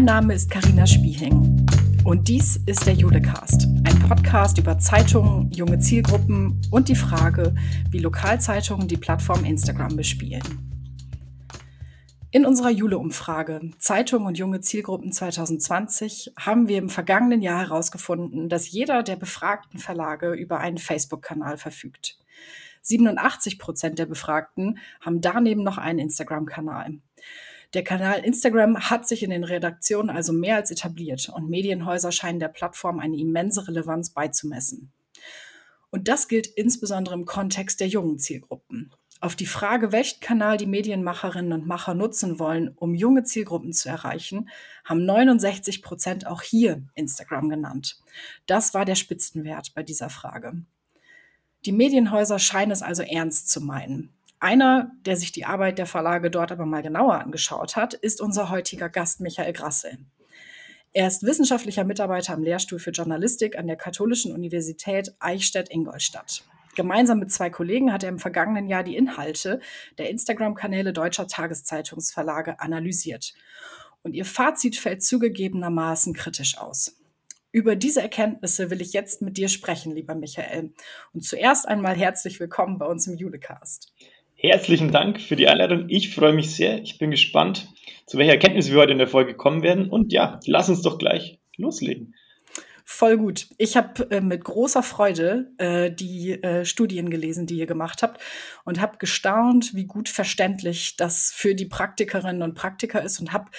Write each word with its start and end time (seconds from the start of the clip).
Mein 0.00 0.06
Name 0.06 0.32
ist 0.32 0.50
Karina 0.50 0.86
Spiehing 0.86 1.66
und 2.04 2.26
dies 2.26 2.56
ist 2.64 2.86
der 2.86 2.94
Julecast, 2.94 3.68
ein 3.84 3.98
Podcast 4.08 4.56
über 4.56 4.78
Zeitungen, 4.78 5.50
junge 5.52 5.78
Zielgruppen 5.78 6.58
und 6.70 6.88
die 6.88 6.94
Frage, 6.94 7.54
wie 7.90 7.98
Lokalzeitungen 7.98 8.88
die 8.88 8.96
Plattform 8.96 9.44
Instagram 9.44 9.96
bespielen. 9.96 10.42
In 12.30 12.46
unserer 12.46 12.70
Jule-Umfrage 12.70 13.72
Zeitung 13.78 14.24
und 14.24 14.38
junge 14.38 14.62
Zielgruppen 14.62 15.12
2020 15.12 16.32
haben 16.38 16.66
wir 16.66 16.78
im 16.78 16.88
vergangenen 16.88 17.42
Jahr 17.42 17.60
herausgefunden, 17.60 18.48
dass 18.48 18.70
jeder 18.70 19.02
der 19.02 19.16
befragten 19.16 19.78
Verlage 19.78 20.32
über 20.32 20.60
einen 20.60 20.78
Facebook-Kanal 20.78 21.58
verfügt. 21.58 22.16
87 22.80 23.58
Prozent 23.58 23.98
der 23.98 24.06
Befragten 24.06 24.78
haben 25.02 25.20
daneben 25.20 25.62
noch 25.62 25.76
einen 25.76 25.98
Instagram-Kanal. 25.98 27.00
Der 27.72 27.84
Kanal 27.84 28.24
Instagram 28.24 28.90
hat 28.90 29.06
sich 29.06 29.22
in 29.22 29.30
den 29.30 29.44
Redaktionen 29.44 30.10
also 30.10 30.32
mehr 30.32 30.56
als 30.56 30.72
etabliert 30.72 31.28
und 31.28 31.48
Medienhäuser 31.48 32.10
scheinen 32.10 32.40
der 32.40 32.48
Plattform 32.48 32.98
eine 32.98 33.16
immense 33.16 33.68
Relevanz 33.68 34.10
beizumessen. 34.10 34.90
Und 35.90 36.08
das 36.08 36.26
gilt 36.26 36.48
insbesondere 36.48 37.14
im 37.14 37.26
Kontext 37.26 37.80
der 37.80 37.88
jungen 37.88 38.18
Zielgruppen. 38.18 38.92
Auf 39.20 39.36
die 39.36 39.46
Frage, 39.46 39.92
welchen 39.92 40.20
Kanal 40.20 40.56
die 40.56 40.66
Medienmacherinnen 40.66 41.52
und 41.52 41.66
Macher 41.66 41.94
nutzen 41.94 42.38
wollen, 42.38 42.72
um 42.74 42.94
junge 42.94 43.22
Zielgruppen 43.22 43.72
zu 43.72 43.88
erreichen, 43.88 44.48
haben 44.84 45.04
69 45.04 45.82
Prozent 45.82 46.26
auch 46.26 46.42
hier 46.42 46.82
Instagram 46.94 47.50
genannt. 47.50 48.00
Das 48.46 48.72
war 48.72 48.84
der 48.84 48.94
Spitzenwert 48.94 49.74
bei 49.74 49.82
dieser 49.82 50.08
Frage. 50.08 50.54
Die 51.66 51.72
Medienhäuser 51.72 52.38
scheinen 52.38 52.72
es 52.72 52.82
also 52.82 53.02
ernst 53.02 53.50
zu 53.50 53.60
meinen. 53.60 54.10
Einer, 54.42 54.90
der 55.04 55.16
sich 55.16 55.32
die 55.32 55.44
Arbeit 55.44 55.76
der 55.76 55.84
Verlage 55.84 56.30
dort 56.30 56.50
aber 56.50 56.64
mal 56.64 56.82
genauer 56.82 57.20
angeschaut 57.20 57.76
hat, 57.76 57.92
ist 57.92 58.22
unser 58.22 58.48
heutiger 58.48 58.88
Gast 58.88 59.20
Michael 59.20 59.52
Grassel. 59.52 59.98
Er 60.94 61.06
ist 61.06 61.22
wissenschaftlicher 61.22 61.84
Mitarbeiter 61.84 62.32
am 62.32 62.42
Lehrstuhl 62.42 62.78
für 62.78 62.90
Journalistik 62.90 63.58
an 63.58 63.66
der 63.66 63.76
Katholischen 63.76 64.32
Universität 64.32 65.14
Eichstätt-Ingolstadt. 65.20 66.44
Gemeinsam 66.74 67.18
mit 67.18 67.30
zwei 67.30 67.50
Kollegen 67.50 67.92
hat 67.92 68.02
er 68.02 68.08
im 68.08 68.18
vergangenen 68.18 68.66
Jahr 68.66 68.82
die 68.82 68.96
Inhalte 68.96 69.60
der 69.98 70.08
Instagram-Kanäle 70.08 70.94
deutscher 70.94 71.26
Tageszeitungsverlage 71.26 72.60
analysiert. 72.60 73.34
Und 74.02 74.14
ihr 74.14 74.24
Fazit 74.24 74.76
fällt 74.76 75.04
zugegebenermaßen 75.04 76.14
kritisch 76.14 76.56
aus. 76.56 76.96
Über 77.52 77.76
diese 77.76 78.00
Erkenntnisse 78.00 78.70
will 78.70 78.80
ich 78.80 78.94
jetzt 78.94 79.20
mit 79.20 79.36
dir 79.36 79.48
sprechen, 79.48 79.92
lieber 79.92 80.14
Michael. 80.14 80.72
Und 81.12 81.24
zuerst 81.24 81.68
einmal 81.68 81.96
herzlich 81.96 82.40
willkommen 82.40 82.78
bei 82.78 82.86
uns 82.86 83.06
im 83.06 83.16
Julecast. 83.16 83.92
Herzlichen 84.42 84.90
Dank 84.90 85.20
für 85.20 85.36
die 85.36 85.48
Einladung. 85.48 85.84
Ich 85.88 86.14
freue 86.14 86.32
mich 86.32 86.56
sehr. 86.56 86.80
Ich 86.80 86.96
bin 86.96 87.10
gespannt, 87.10 87.68
zu 88.06 88.16
welcher 88.16 88.32
Erkenntnis 88.32 88.70
wir 88.70 88.78
heute 88.78 88.92
in 88.92 88.98
der 88.98 89.06
Folge 89.06 89.34
kommen 89.34 89.62
werden. 89.62 89.90
Und 89.90 90.14
ja, 90.14 90.40
lass 90.46 90.70
uns 90.70 90.80
doch 90.80 90.96
gleich 90.96 91.38
loslegen. 91.58 92.14
Voll 92.86 93.18
gut. 93.18 93.48
Ich 93.58 93.76
habe 93.76 94.10
äh, 94.10 94.22
mit 94.22 94.42
großer 94.42 94.82
Freude 94.82 95.52
äh, 95.58 95.92
die 95.92 96.42
äh, 96.42 96.64
Studien 96.64 97.10
gelesen, 97.10 97.44
die 97.46 97.58
ihr 97.58 97.66
gemacht 97.66 98.02
habt 98.02 98.18
und 98.64 98.80
habe 98.80 98.96
gestaunt, 98.96 99.74
wie 99.74 99.84
gut 99.84 100.08
verständlich 100.08 100.96
das 100.96 101.30
für 101.32 101.54
die 101.54 101.66
Praktikerinnen 101.66 102.40
und 102.40 102.54
Praktiker 102.54 103.02
ist 103.02 103.20
und 103.20 103.34
habe 103.34 103.50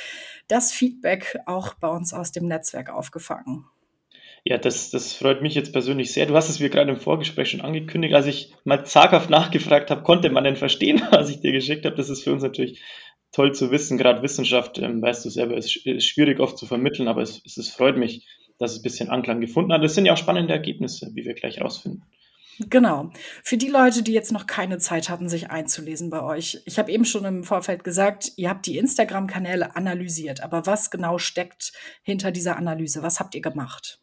das 0.48 0.72
Feedback 0.72 1.38
auch 1.46 1.76
bei 1.76 1.90
uns 1.90 2.12
aus 2.12 2.32
dem 2.32 2.48
Netzwerk 2.48 2.90
aufgefangen. 2.90 3.68
Ja, 4.44 4.58
das, 4.58 4.90
das 4.90 5.14
freut 5.14 5.44
mich 5.44 5.54
jetzt 5.54 5.72
persönlich 5.72 6.12
sehr. 6.14 6.26
Du 6.26 6.36
hast 6.36 6.50
es 6.50 6.60
mir 6.60 6.70
gerade 6.70 6.92
im 6.92 6.98
Vorgespräch 6.98 7.52
schon 7.52 7.62
angekündigt. 7.62 8.16
Als 8.16 8.26
ich 8.26 8.54
mal 8.64 8.84
zaghaft 8.86 9.30
nachgefragt 9.30 9.92
habe, 9.92 10.02
konnte 10.02 10.32
man 10.32 10.44
denn 10.44 10.56
verstehen, 10.56 11.02
was 11.12 11.30
ich 11.30 11.42
dir 11.42 11.52
geschickt 11.52 11.86
habe? 11.86 11.96
Das 11.96 12.10
ist 12.10 12.24
für 12.24 12.34
uns 12.34 12.42
natürlich 12.42 12.82
toll 13.32 13.54
zu 13.54 13.70
wissen. 13.70 13.98
Gerade 13.98 14.24
Wissenschaft, 14.24 14.80
ähm, 14.80 15.02
weißt 15.02 15.26
du 15.26 15.30
selber, 15.30 15.56
ist, 15.58 15.86
ist 15.86 16.06
schwierig 16.06 16.40
oft 16.40 16.58
zu 16.58 16.66
vermitteln, 16.66 17.08
aber 17.08 17.22
es, 17.22 17.42
es, 17.46 17.58
es 17.58 17.70
freut 17.70 17.98
mich, 17.98 18.28
dass 18.58 18.74
es 18.74 18.80
ein 18.80 18.84
bisschen 18.84 19.10
Anklang 19.10 19.42
gefunden 19.42 19.74
hat. 19.74 19.84
Das 19.84 19.94
sind 19.94 20.06
ja 20.06 20.14
auch 20.14 20.18
spannende 20.18 20.54
Ergebnisse, 20.54 21.12
wie 21.14 21.24
wir 21.24 21.36
gleich 21.36 21.58
herausfinden. 21.58 22.04
Genau. 22.70 23.12
Für 23.44 23.58
die 23.58 23.70
Leute, 23.70 24.04
die 24.04 24.12
jetzt 24.12 24.32
noch 24.32 24.46
keine 24.46 24.78
Zeit 24.78 25.10
hatten, 25.10 25.30
sich 25.30 25.50
einzulesen 25.50 26.10
bei 26.10 26.22
euch. 26.22 26.62
Ich 26.66 26.78
habe 26.78 26.92
eben 26.92 27.06
schon 27.06 27.26
im 27.26 27.44
Vorfeld 27.44 27.84
gesagt, 27.84 28.34
ihr 28.36 28.50
habt 28.50 28.66
die 28.66 28.78
Instagram-Kanäle 28.78 29.76
analysiert. 29.76 30.44
Aber 30.44 30.66
was 30.66 30.92
genau 30.92 31.18
steckt 31.18 31.74
hinter 32.04 32.32
dieser 32.32 32.58
Analyse? 32.58 33.02
Was 33.02 33.20
habt 33.20 33.36
ihr 33.36 33.42
gemacht? 33.42 34.00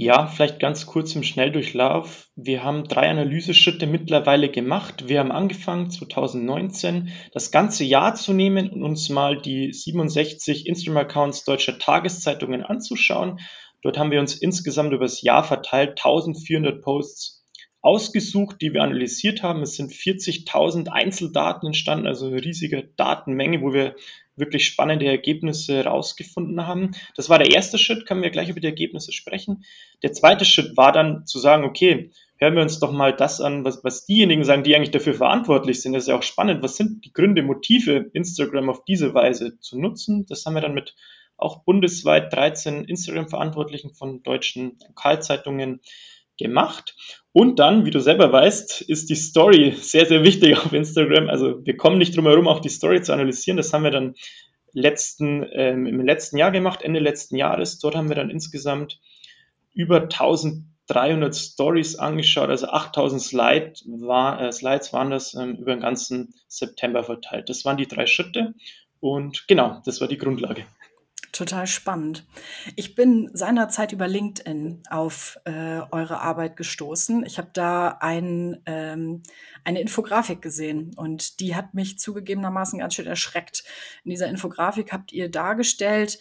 Ja, 0.00 0.28
vielleicht 0.28 0.60
ganz 0.60 0.86
kurz 0.86 1.16
im 1.16 1.24
Schnelldurchlauf. 1.24 2.28
Wir 2.36 2.62
haben 2.62 2.84
drei 2.84 3.10
Analyseschritte 3.10 3.88
mittlerweile 3.88 4.48
gemacht. 4.48 5.08
Wir 5.08 5.18
haben 5.18 5.32
angefangen 5.32 5.90
2019 5.90 7.08
das 7.32 7.50
ganze 7.50 7.82
Jahr 7.82 8.14
zu 8.14 8.32
nehmen 8.32 8.70
und 8.70 8.84
uns 8.84 9.08
mal 9.08 9.42
die 9.42 9.72
67 9.72 10.68
Instagram-Accounts 10.68 11.42
deutscher 11.42 11.80
Tageszeitungen 11.80 12.62
anzuschauen. 12.62 13.40
Dort 13.82 13.98
haben 13.98 14.12
wir 14.12 14.20
uns 14.20 14.36
insgesamt 14.36 14.92
über 14.92 15.06
das 15.06 15.20
Jahr 15.22 15.42
verteilt 15.42 15.98
1400 15.98 16.80
Posts 16.80 17.44
ausgesucht, 17.80 18.58
die 18.60 18.72
wir 18.72 18.84
analysiert 18.84 19.42
haben. 19.42 19.62
Es 19.62 19.74
sind 19.74 19.90
40.000 19.90 20.90
Einzeldaten 20.90 21.66
entstanden, 21.66 22.06
also 22.06 22.28
eine 22.28 22.44
riesige 22.44 22.88
Datenmenge, 22.96 23.62
wo 23.62 23.72
wir 23.72 23.96
wirklich 24.38 24.66
spannende 24.66 25.06
Ergebnisse 25.06 25.76
herausgefunden 25.76 26.66
haben. 26.66 26.92
Das 27.16 27.28
war 27.28 27.38
der 27.38 27.50
erste 27.50 27.78
Schritt, 27.78 28.06
können 28.06 28.22
wir 28.22 28.30
gleich 28.30 28.48
über 28.48 28.60
die 28.60 28.66
Ergebnisse 28.66 29.12
sprechen. 29.12 29.64
Der 30.02 30.12
zweite 30.12 30.44
Schritt 30.44 30.76
war 30.76 30.92
dann 30.92 31.26
zu 31.26 31.38
sagen, 31.38 31.64
okay, 31.64 32.10
hören 32.38 32.54
wir 32.54 32.62
uns 32.62 32.78
doch 32.78 32.92
mal 32.92 33.14
das 33.14 33.40
an, 33.40 33.64
was, 33.64 33.82
was 33.84 34.06
diejenigen 34.06 34.44
sagen, 34.44 34.62
die 34.62 34.74
eigentlich 34.74 34.90
dafür 34.90 35.14
verantwortlich 35.14 35.82
sind. 35.82 35.92
Das 35.92 36.04
ist 36.04 36.08
ja 36.08 36.16
auch 36.16 36.22
spannend. 36.22 36.62
Was 36.62 36.76
sind 36.76 37.04
die 37.04 37.12
Gründe, 37.12 37.42
Motive, 37.42 38.10
Instagram 38.12 38.70
auf 38.70 38.84
diese 38.84 39.14
Weise 39.14 39.58
zu 39.60 39.78
nutzen? 39.78 40.26
Das 40.26 40.46
haben 40.46 40.54
wir 40.54 40.62
dann 40.62 40.74
mit 40.74 40.94
auch 41.36 41.62
bundesweit 41.62 42.32
13 42.32 42.84
Instagram-Verantwortlichen 42.84 43.94
von 43.94 44.22
deutschen 44.22 44.78
Lokalzeitungen 44.86 45.80
gemacht. 46.38 46.96
Und 47.32 47.58
dann, 47.58 47.84
wie 47.84 47.90
du 47.90 48.00
selber 48.00 48.32
weißt, 48.32 48.82
ist 48.82 49.10
die 49.10 49.14
Story 49.14 49.74
sehr, 49.78 50.06
sehr 50.06 50.24
wichtig 50.24 50.56
auf 50.56 50.72
Instagram. 50.72 51.28
Also 51.28 51.64
wir 51.64 51.76
kommen 51.76 51.98
nicht 51.98 52.16
drum 52.16 52.26
herum, 52.26 52.48
auch 52.48 52.60
die 52.60 52.68
Story 52.68 53.02
zu 53.02 53.12
analysieren. 53.12 53.56
Das 53.56 53.72
haben 53.72 53.84
wir 53.84 53.90
dann 53.90 54.14
letzten, 54.72 55.46
ähm, 55.52 55.86
im 55.86 56.04
letzten 56.04 56.38
Jahr 56.38 56.50
gemacht, 56.50 56.82
Ende 56.82 57.00
letzten 57.00 57.36
Jahres. 57.36 57.78
Dort 57.78 57.94
haben 57.94 58.08
wir 58.08 58.16
dann 58.16 58.30
insgesamt 58.30 59.00
über 59.74 60.02
1300 60.02 61.34
Stories 61.34 61.96
angeschaut, 61.96 62.48
also 62.50 62.68
8000 62.68 63.22
Slide 63.22 63.72
war, 63.86 64.40
äh, 64.40 64.52
Slides 64.52 64.92
waren 64.92 65.10
das 65.10 65.34
ähm, 65.34 65.56
über 65.56 65.72
den 65.72 65.82
ganzen 65.82 66.34
September 66.48 67.04
verteilt. 67.04 67.48
Das 67.48 67.64
waren 67.64 67.76
die 67.76 67.86
drei 67.86 68.06
Schritte 68.06 68.54
und 69.00 69.46
genau, 69.46 69.80
das 69.84 70.00
war 70.00 70.08
die 70.08 70.18
Grundlage. 70.18 70.64
Total 71.32 71.66
spannend. 71.66 72.26
Ich 72.74 72.94
bin 72.94 73.30
seinerzeit 73.34 73.92
über 73.92 74.08
LinkedIn 74.08 74.82
auf 74.88 75.38
äh, 75.44 75.80
eure 75.90 76.20
Arbeit 76.20 76.56
gestoßen. 76.56 77.24
Ich 77.26 77.38
habe 77.38 77.50
da 77.52 77.98
ein, 78.00 78.62
ähm, 78.66 79.22
eine 79.62 79.80
Infografik 79.80 80.40
gesehen 80.40 80.94
und 80.96 81.40
die 81.40 81.54
hat 81.54 81.74
mich 81.74 81.98
zugegebenermaßen 81.98 82.78
ganz 82.78 82.94
schön 82.94 83.06
erschreckt. 83.06 83.64
In 84.04 84.10
dieser 84.10 84.28
Infografik 84.28 84.92
habt 84.92 85.12
ihr 85.12 85.30
dargestellt, 85.30 86.18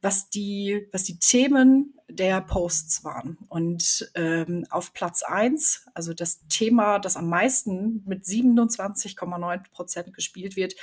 was 0.00 0.30
die, 0.30 0.86
was 0.92 1.02
die 1.02 1.18
Themen 1.18 1.94
der 2.08 2.40
Posts 2.40 3.04
waren. 3.04 3.38
Und 3.48 4.10
ähm, 4.14 4.66
auf 4.70 4.92
Platz 4.92 5.22
eins, 5.22 5.86
also 5.94 6.14
das 6.14 6.46
Thema, 6.48 6.98
das 6.98 7.16
am 7.16 7.28
meisten 7.28 8.04
mit 8.06 8.24
27,9 8.24 9.70
Prozent 9.70 10.14
gespielt 10.14 10.54
wird, 10.56 10.74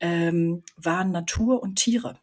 ähm, 0.00 0.64
waren 0.76 1.12
Natur 1.12 1.62
und 1.62 1.76
Tiere. 1.76 2.18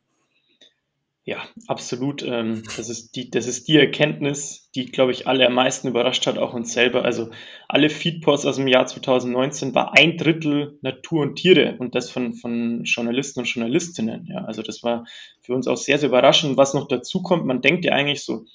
Ja, 1.28 1.46
absolut. 1.68 2.24
Ähm, 2.24 2.64
das, 2.78 2.88
ist 2.88 3.18
die, 3.18 3.30
das 3.30 3.48
ist 3.48 3.68
die 3.68 3.76
Erkenntnis, 3.76 4.72
die, 4.76 4.86
glaube 4.86 5.12
ich, 5.12 5.28
alle 5.28 5.46
am 5.46 5.56
meisten 5.56 5.90
überrascht 5.90 6.26
hat, 6.26 6.38
auch 6.38 6.54
uns 6.54 6.72
selber. 6.72 7.04
Also 7.04 7.32
alle 7.68 7.90
Feedposts 7.90 8.46
aus 8.46 8.56
dem 8.56 8.70
Jahr 8.70 8.86
2019 8.86 9.76
war 9.76 9.98
ein 9.98 10.16
Drittel 10.16 10.80
Natur 10.82 11.24
und 11.24 11.36
Tiere 11.36 11.76
und 11.80 11.96
das 11.96 12.10
von, 12.10 12.34
von 12.34 12.86
Journalisten 12.86 13.42
und 13.42 13.46
Journalistinnen. 13.46 14.26
Ja, 14.28 14.46
also 14.46 14.62
das 14.62 14.84
war 14.84 15.06
für 15.42 15.54
uns 15.54 15.68
auch 15.68 15.76
sehr, 15.76 15.98
sehr 15.98 16.08
überraschend. 16.08 16.56
Was 16.56 16.74
noch 16.74 16.88
dazu 16.88 17.22
kommt, 17.22 17.46
man 17.46 17.62
denkt 17.62 17.84
ja 17.84 17.92
eigentlich 17.92 18.24
so 18.24 18.46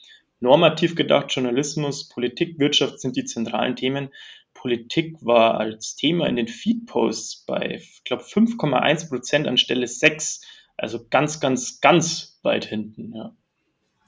normativ 0.41 0.95
gedacht, 0.95 1.31
Journalismus, 1.31 2.09
Politik, 2.09 2.59
Wirtschaft 2.59 3.03
sind 3.03 3.17
die 3.17 3.27
zentralen 3.27 3.77
Themen. 3.77 4.09
Politik 4.55 5.19
war 5.21 5.61
als 5.61 5.95
Thema 5.95 6.27
in 6.27 6.37
den 6.37 6.49
Feedposts 6.49 7.45
bei, 7.45 7.83
ich 7.83 8.03
glaube, 8.05 8.23
5,1 8.23 9.11
Prozent 9.11 9.47
anstelle 9.47 9.87
6 9.87 10.41
also 10.77 11.07
ganz, 11.11 11.41
ganz, 11.41 11.81
ganz 11.81 12.32
weit 12.43 12.65
hinten, 12.65 13.15
ja. 13.15 13.35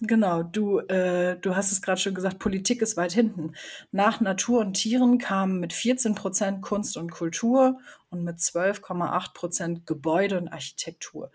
Genau, 0.01 0.43
du, 0.43 0.81
äh, 0.81 1.37
du 1.41 1.55
hast 1.55 1.71
es 1.71 1.81
gerade 1.81 2.01
schon 2.01 2.15
gesagt, 2.15 2.41
Politik 2.41 2.83
ist 2.83 2.97
weit 2.97 3.13
hinten. 3.13 3.53
Nach 3.93 4.21
Natur 4.21 4.61
und 4.61 4.75
Tieren 4.75 5.19
kamen 5.19 5.61
mit 5.61 5.73
14 5.73 6.15
Prozent 6.17 6.63
Kunst 6.63 6.97
und 6.97 7.13
Kultur 7.13 7.79
und 8.11 8.25
mit 8.25 8.39
12,8 8.39 9.33
Prozent 9.35 9.87
Gebäude 9.87 10.39
und 10.39 10.49
Architektur. 10.49 11.31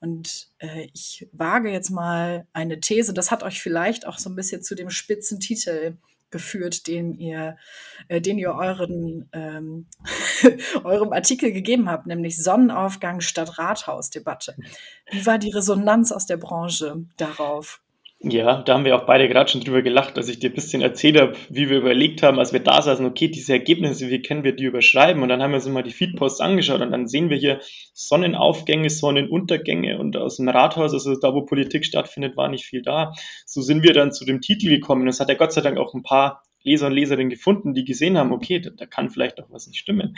Und 0.00 0.48
äh, 0.58 0.88
ich 0.92 1.28
wage 1.32 1.70
jetzt 1.70 1.90
mal 1.90 2.46
eine 2.52 2.80
These, 2.80 3.14
das 3.14 3.30
hat 3.30 3.44
euch 3.44 3.62
vielleicht 3.62 4.06
auch 4.06 4.18
so 4.18 4.28
ein 4.28 4.36
bisschen 4.36 4.62
zu 4.62 4.74
dem 4.74 4.90
Spitzentitel 4.90 5.96
geführt, 6.32 6.86
den 6.88 7.14
ihr, 7.14 7.56
äh, 8.08 8.20
den 8.20 8.38
ihr 8.38 8.54
euren, 8.54 9.28
ähm, 9.32 9.86
eurem 10.84 11.12
Artikel 11.12 11.52
gegeben 11.52 11.88
habt, 11.88 12.06
nämlich 12.06 12.42
Sonnenaufgang 12.42 13.20
statt 13.20 13.58
Rathausdebatte. 13.58 14.56
Wie 15.10 15.24
war 15.24 15.38
die 15.38 15.50
Resonanz 15.50 16.10
aus 16.10 16.26
der 16.26 16.38
Branche 16.38 17.04
darauf? 17.16 17.80
Ja, 18.24 18.62
da 18.62 18.74
haben 18.74 18.84
wir 18.84 18.94
auch 18.94 19.04
beide 19.04 19.28
gerade 19.28 19.50
schon 19.50 19.62
drüber 19.62 19.82
gelacht, 19.82 20.16
als 20.16 20.28
ich 20.28 20.38
dir 20.38 20.50
ein 20.50 20.54
bisschen 20.54 20.80
erzählt 20.80 21.20
habe, 21.20 21.32
wie 21.48 21.68
wir 21.68 21.78
überlegt 21.78 22.22
haben, 22.22 22.38
als 22.38 22.52
wir 22.52 22.60
da 22.60 22.80
saßen, 22.80 23.04
okay, 23.04 23.26
diese 23.26 23.52
Ergebnisse, 23.52 24.10
wie 24.10 24.22
können 24.22 24.44
wir 24.44 24.54
die 24.54 24.62
überschreiben? 24.62 25.24
Und 25.24 25.28
dann 25.28 25.42
haben 25.42 25.50
wir 25.50 25.56
uns 25.56 25.66
mal 25.66 25.82
die 25.82 25.90
Feedposts 25.90 26.40
angeschaut 26.40 26.82
und 26.82 26.92
dann 26.92 27.08
sehen 27.08 27.30
wir 27.30 27.36
hier 27.36 27.60
Sonnenaufgänge, 27.94 28.90
Sonnenuntergänge 28.90 29.98
und 29.98 30.16
aus 30.16 30.36
dem 30.36 30.48
Rathaus, 30.48 30.92
also 30.92 31.18
da, 31.18 31.34
wo 31.34 31.42
Politik 31.42 31.84
stattfindet, 31.84 32.36
war 32.36 32.48
nicht 32.48 32.64
viel 32.64 32.82
da. 32.82 33.12
So 33.44 33.60
sind 33.60 33.82
wir 33.82 33.92
dann 33.92 34.12
zu 34.12 34.24
dem 34.24 34.40
Titel 34.40 34.68
gekommen. 34.68 35.04
Das 35.06 35.18
hat 35.18 35.28
ja 35.28 35.34
Gott 35.34 35.52
sei 35.52 35.60
Dank 35.60 35.76
auch 35.78 35.92
ein 35.92 36.04
paar 36.04 36.44
Leser 36.62 36.86
und 36.86 36.92
Leserinnen 36.92 37.30
gefunden, 37.30 37.74
die 37.74 37.84
gesehen 37.84 38.16
haben, 38.16 38.32
okay, 38.32 38.60
da, 38.60 38.70
da 38.70 38.86
kann 38.86 39.10
vielleicht 39.10 39.42
auch 39.42 39.50
was 39.50 39.66
nicht 39.66 39.80
stimmen. 39.80 40.14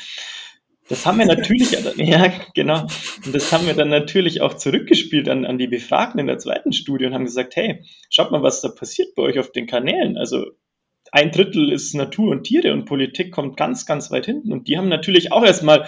Das 0.88 1.06
haben 1.06 1.19
wir 1.19 1.26
natürlich, 1.26 1.70
ja, 1.96 2.32
genau. 2.54 2.86
Und 3.25 3.34
das 3.34 3.52
haben 3.52 3.66
wir 3.66 3.75
dann 3.75 3.88
natürlich 3.88 4.40
auch 4.42 4.54
zurückgespielt 4.54 5.28
an, 5.28 5.44
an 5.44 5.58
die 5.58 5.66
Befragten 5.66 6.20
in 6.20 6.26
der 6.26 6.38
zweiten 6.38 6.72
Studie 6.72 7.06
und 7.06 7.14
haben 7.14 7.25
gesagt, 7.25 7.56
hey, 7.56 7.84
schaut 8.10 8.31
mal, 8.31 8.42
was 8.42 8.60
da 8.60 8.69
passiert 8.69 9.14
bei 9.14 9.22
euch 9.22 9.38
auf 9.38 9.52
den 9.52 9.66
Kanälen. 9.66 10.16
Also 10.19 10.44
ein 11.10 11.31
Drittel 11.31 11.70
ist 11.72 11.94
Natur 11.94 12.32
und 12.32 12.44
Tiere 12.44 12.72
und 12.72 12.86
Politik 12.86 13.32
kommt 13.32 13.56
ganz, 13.56 13.86
ganz 13.86 14.10
weit 14.10 14.26
hinten. 14.26 14.52
Und 14.52 14.69
die 14.69 14.76
haben 14.76 14.88
natürlich 14.88 15.32
auch 15.32 15.44
erstmal 15.44 15.86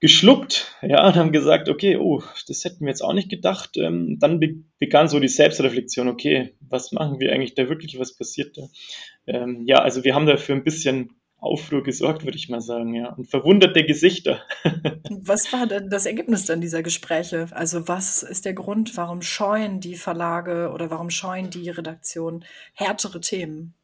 geschluckt, 0.00 0.74
ja, 0.82 1.06
und 1.06 1.14
haben 1.14 1.32
gesagt, 1.32 1.68
okay, 1.68 1.96
oh, 1.96 2.22
das 2.48 2.64
hätten 2.64 2.80
wir 2.80 2.88
jetzt 2.88 3.02
auch 3.02 3.14
nicht 3.14 3.30
gedacht. 3.30 3.76
Ähm, 3.76 4.18
dann 4.20 4.40
be 4.40 4.56
begann 4.78 5.08
so 5.08 5.20
die 5.20 5.28
Selbstreflexion, 5.28 6.08
okay, 6.08 6.54
was 6.60 6.92
machen 6.92 7.18
wir 7.18 7.32
eigentlich 7.32 7.54
da 7.54 7.68
wirklich, 7.68 7.98
was 7.98 8.16
passiert 8.16 8.58
da? 8.58 8.68
Ähm, 9.26 9.62
ja, 9.66 9.78
also 9.78 10.04
wir 10.04 10.14
haben 10.14 10.26
dafür 10.26 10.54
ein 10.54 10.64
bisschen 10.64 11.10
Aufruhr 11.38 11.82
gesorgt, 11.82 12.24
würde 12.24 12.36
ich 12.36 12.48
mal 12.48 12.60
sagen, 12.60 12.94
ja. 12.94 13.12
Und 13.12 13.28
verwunderte 13.28 13.84
Gesichter. 13.84 14.42
was 15.10 15.52
war 15.52 15.66
denn 15.66 15.90
das 15.90 16.06
Ergebnis 16.06 16.46
dann 16.46 16.60
dieser 16.60 16.82
Gespräche? 16.82 17.48
Also 17.52 17.88
was 17.88 18.22
ist 18.22 18.44
der 18.44 18.54
Grund, 18.54 18.96
warum 18.96 19.22
scheuen 19.22 19.80
die 19.80 19.96
Verlage 19.96 20.70
oder 20.72 20.90
warum 20.90 21.10
scheuen 21.10 21.50
die 21.50 21.68
Redaktionen 21.68 22.44
härtere 22.74 23.20
Themen? 23.20 23.74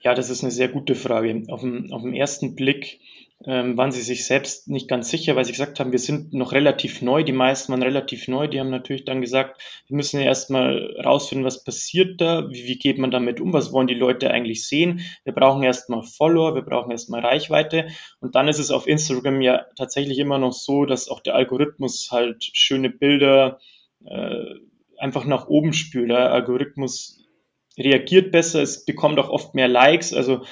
Ja, 0.00 0.14
das 0.14 0.30
ist 0.30 0.42
eine 0.42 0.52
sehr 0.52 0.68
gute 0.68 0.94
Frage. 0.94 1.42
Auf 1.48 1.62
den, 1.62 1.92
auf 1.92 2.02
den 2.02 2.14
ersten 2.14 2.54
Blick 2.54 3.00
ähm, 3.44 3.76
waren 3.76 3.92
sie 3.92 4.00
sich 4.00 4.24
selbst 4.24 4.68
nicht 4.68 4.88
ganz 4.88 5.10
sicher, 5.10 5.36
weil 5.36 5.44
sie 5.44 5.52
gesagt 5.52 5.78
haben, 5.78 5.92
wir 5.92 5.98
sind 5.98 6.32
noch 6.32 6.52
relativ 6.52 7.02
neu, 7.02 7.22
die 7.22 7.32
meisten 7.32 7.72
waren 7.72 7.82
relativ 7.82 8.28
neu, 8.28 8.48
die 8.48 8.58
haben 8.58 8.70
natürlich 8.70 9.04
dann 9.04 9.20
gesagt, 9.20 9.60
wir 9.86 9.96
müssen 9.96 10.20
ja 10.20 10.26
erstmal 10.26 10.96
rausfinden, 11.04 11.44
was 11.44 11.62
passiert 11.62 12.20
da, 12.20 12.50
wie, 12.50 12.66
wie 12.66 12.78
geht 12.78 12.98
man 12.98 13.10
damit 13.10 13.40
um, 13.40 13.52
was 13.52 13.72
wollen 13.72 13.88
die 13.88 13.94
Leute 13.94 14.30
eigentlich 14.30 14.66
sehen, 14.66 15.02
wir 15.24 15.34
brauchen 15.34 15.62
erstmal 15.62 16.02
Follower, 16.02 16.54
wir 16.54 16.62
brauchen 16.62 16.90
erstmal 16.90 17.20
Reichweite 17.20 17.88
und 18.20 18.34
dann 18.34 18.48
ist 18.48 18.58
es 18.58 18.70
auf 18.70 18.86
Instagram 18.86 19.42
ja 19.42 19.66
tatsächlich 19.76 20.18
immer 20.18 20.38
noch 20.38 20.52
so, 20.52 20.86
dass 20.86 21.08
auch 21.08 21.20
der 21.20 21.34
Algorithmus 21.34 22.08
halt 22.10 22.42
schöne 22.54 22.88
Bilder 22.88 23.58
äh, 24.06 24.54
einfach 24.98 25.24
nach 25.26 25.48
oben 25.48 25.72
spült. 25.72 26.10
Der 26.10 26.32
Algorithmus 26.32 27.22
reagiert 27.78 28.32
besser, 28.32 28.62
es 28.62 28.84
bekommt 28.84 29.18
auch 29.18 29.28
oft 29.28 29.54
mehr 29.54 29.68
Likes. 29.68 30.14
Also 30.14 30.42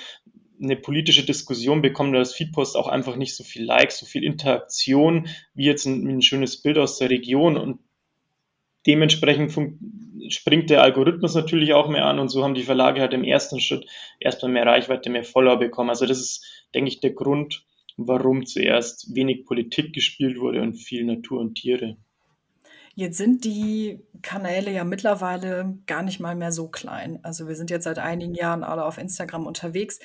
eine 0.62 0.76
politische 0.76 1.24
Diskussion 1.24 1.82
bekommt 1.82 2.14
das 2.14 2.34
Feedpost 2.34 2.76
auch 2.76 2.86
einfach 2.86 3.16
nicht 3.16 3.34
so 3.34 3.44
viel 3.44 3.64
Likes, 3.64 3.98
so 3.98 4.06
viel 4.06 4.24
Interaktion 4.24 5.28
wie 5.54 5.66
jetzt 5.66 5.86
ein, 5.86 6.06
ein 6.06 6.22
schönes 6.22 6.60
Bild 6.60 6.78
aus 6.78 6.98
der 6.98 7.10
Region 7.10 7.56
und 7.56 7.80
dementsprechend 8.86 9.52
springt 10.28 10.70
der 10.70 10.82
Algorithmus 10.82 11.34
natürlich 11.34 11.72
auch 11.72 11.88
mehr 11.88 12.06
an 12.06 12.18
und 12.18 12.28
so 12.28 12.44
haben 12.44 12.54
die 12.54 12.62
Verlage 12.62 13.00
halt 13.00 13.14
im 13.14 13.24
ersten 13.24 13.60
Schritt 13.60 13.86
erstmal 14.20 14.52
mehr 14.52 14.66
Reichweite, 14.66 15.10
mehr 15.10 15.24
Follower 15.24 15.58
bekommen. 15.58 15.90
Also 15.90 16.06
das 16.06 16.20
ist, 16.20 16.66
denke 16.74 16.88
ich, 16.88 17.00
der 17.00 17.12
Grund, 17.12 17.64
warum 17.96 18.46
zuerst 18.46 19.14
wenig 19.14 19.44
Politik 19.44 19.92
gespielt 19.92 20.38
wurde 20.38 20.62
und 20.62 20.74
viel 20.74 21.04
Natur 21.04 21.40
und 21.40 21.54
Tiere. 21.54 21.96
Jetzt 22.94 23.18
sind 23.18 23.44
die 23.44 24.00
Kanäle 24.22 24.70
ja 24.70 24.84
mittlerweile 24.84 25.78
gar 25.86 26.02
nicht 26.02 26.20
mal 26.20 26.36
mehr 26.36 26.52
so 26.52 26.68
klein. 26.68 27.18
Also 27.22 27.48
wir 27.48 27.56
sind 27.56 27.70
jetzt 27.70 27.84
seit 27.84 27.98
einigen 27.98 28.34
Jahren 28.34 28.62
alle 28.62 28.84
auf 28.84 28.98
Instagram 28.98 29.46
unterwegs. 29.46 29.98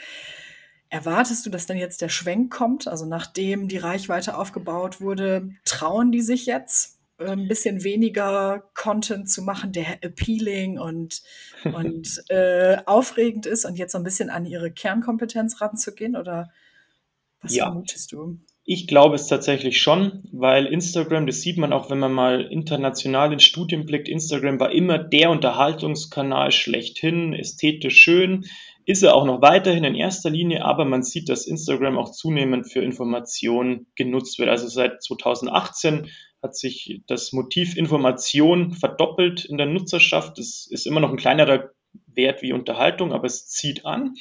Erwartest 0.90 1.46
du, 1.46 1.52
dass 1.52 1.68
dann 1.68 1.78
jetzt 1.78 2.02
der 2.02 2.10
Schwenk 2.10 2.52
kommt? 2.52 2.88
Also 2.88 3.06
nachdem 3.06 3.68
die 3.68 3.78
Reichweite 3.78 4.36
aufgebaut 4.36 5.02
wurde, 5.02 5.52
trauen 5.64 6.12
die 6.12 6.22
sich 6.22 6.48
jetzt 6.48 7.00
äh, 7.20 7.30
ein 7.30 7.48
bisschen 7.48 7.84
weniger 7.84 8.72
Content 8.74 9.30
zu 9.30 9.44
machen, 9.44 9.72
der 9.72 10.04
appealing 10.04 10.80
und, 10.80 11.22
und 11.64 12.24
äh, 12.30 12.78
aufregend 12.88 13.46
ist 13.46 13.66
und 13.66 13.78
jetzt 13.78 13.92
so 13.92 14.00
ein 14.00 14.04
bisschen 14.04 14.32
an 14.32 14.48
ihre 14.48 14.72
Kernkompetenz 14.72 15.62
ranzugehen? 15.62 16.16
Oder 16.16 16.52
was 17.42 17.56
ja. 17.56 17.66
vermutest 17.66 18.12
du? 18.12 18.40
Ich 18.72 18.86
glaube 18.86 19.16
es 19.16 19.26
tatsächlich 19.26 19.82
schon, 19.82 20.22
weil 20.32 20.68
Instagram, 20.68 21.26
das 21.26 21.42
sieht 21.42 21.58
man 21.58 21.74
auch, 21.74 21.90
wenn 21.90 21.98
man 21.98 22.14
mal 22.14 22.42
international 22.52 23.34
in 23.34 23.40
Studien 23.40 23.88
blickt, 23.88 24.08
Instagram 24.08 24.60
war 24.60 24.72
immer 24.72 25.00
der 25.00 25.32
Unterhaltungskanal 25.32 26.52
schlechthin, 26.52 27.34
ästhetisch 27.34 27.98
schön, 27.98 28.46
ist 28.86 29.02
er 29.02 29.16
auch 29.16 29.26
noch 29.26 29.42
weiterhin 29.42 29.86
in 29.86 29.96
erster 29.96 30.30
Linie, 30.30 30.66
aber 30.66 30.86
man 30.86 31.02
sieht, 31.02 31.30
dass 31.30 31.48
Instagram 31.48 31.98
auch 31.98 32.12
zunehmend 32.12 32.72
für 32.72 32.84
Informationen 32.84 33.88
genutzt 33.96 34.38
wird. 34.38 34.50
Also 34.50 34.68
seit 34.68 35.02
2018 35.02 36.12
hat 36.44 36.56
sich 36.56 37.02
das 37.08 37.34
Motiv 37.34 37.76
Information 37.76 38.74
verdoppelt 38.74 39.46
in 39.46 39.58
der 39.58 39.66
Nutzerschaft. 39.66 40.38
Es 40.38 40.68
ist 40.70 40.86
immer 40.86 41.00
noch 41.00 41.10
ein 41.10 41.18
kleinerer 41.18 41.72
Wert 42.08 42.42
wie 42.42 42.54
Unterhaltung, 42.54 43.14
aber 43.14 43.26
es 43.26 43.48
zieht 43.48 43.86
an. 43.86 44.16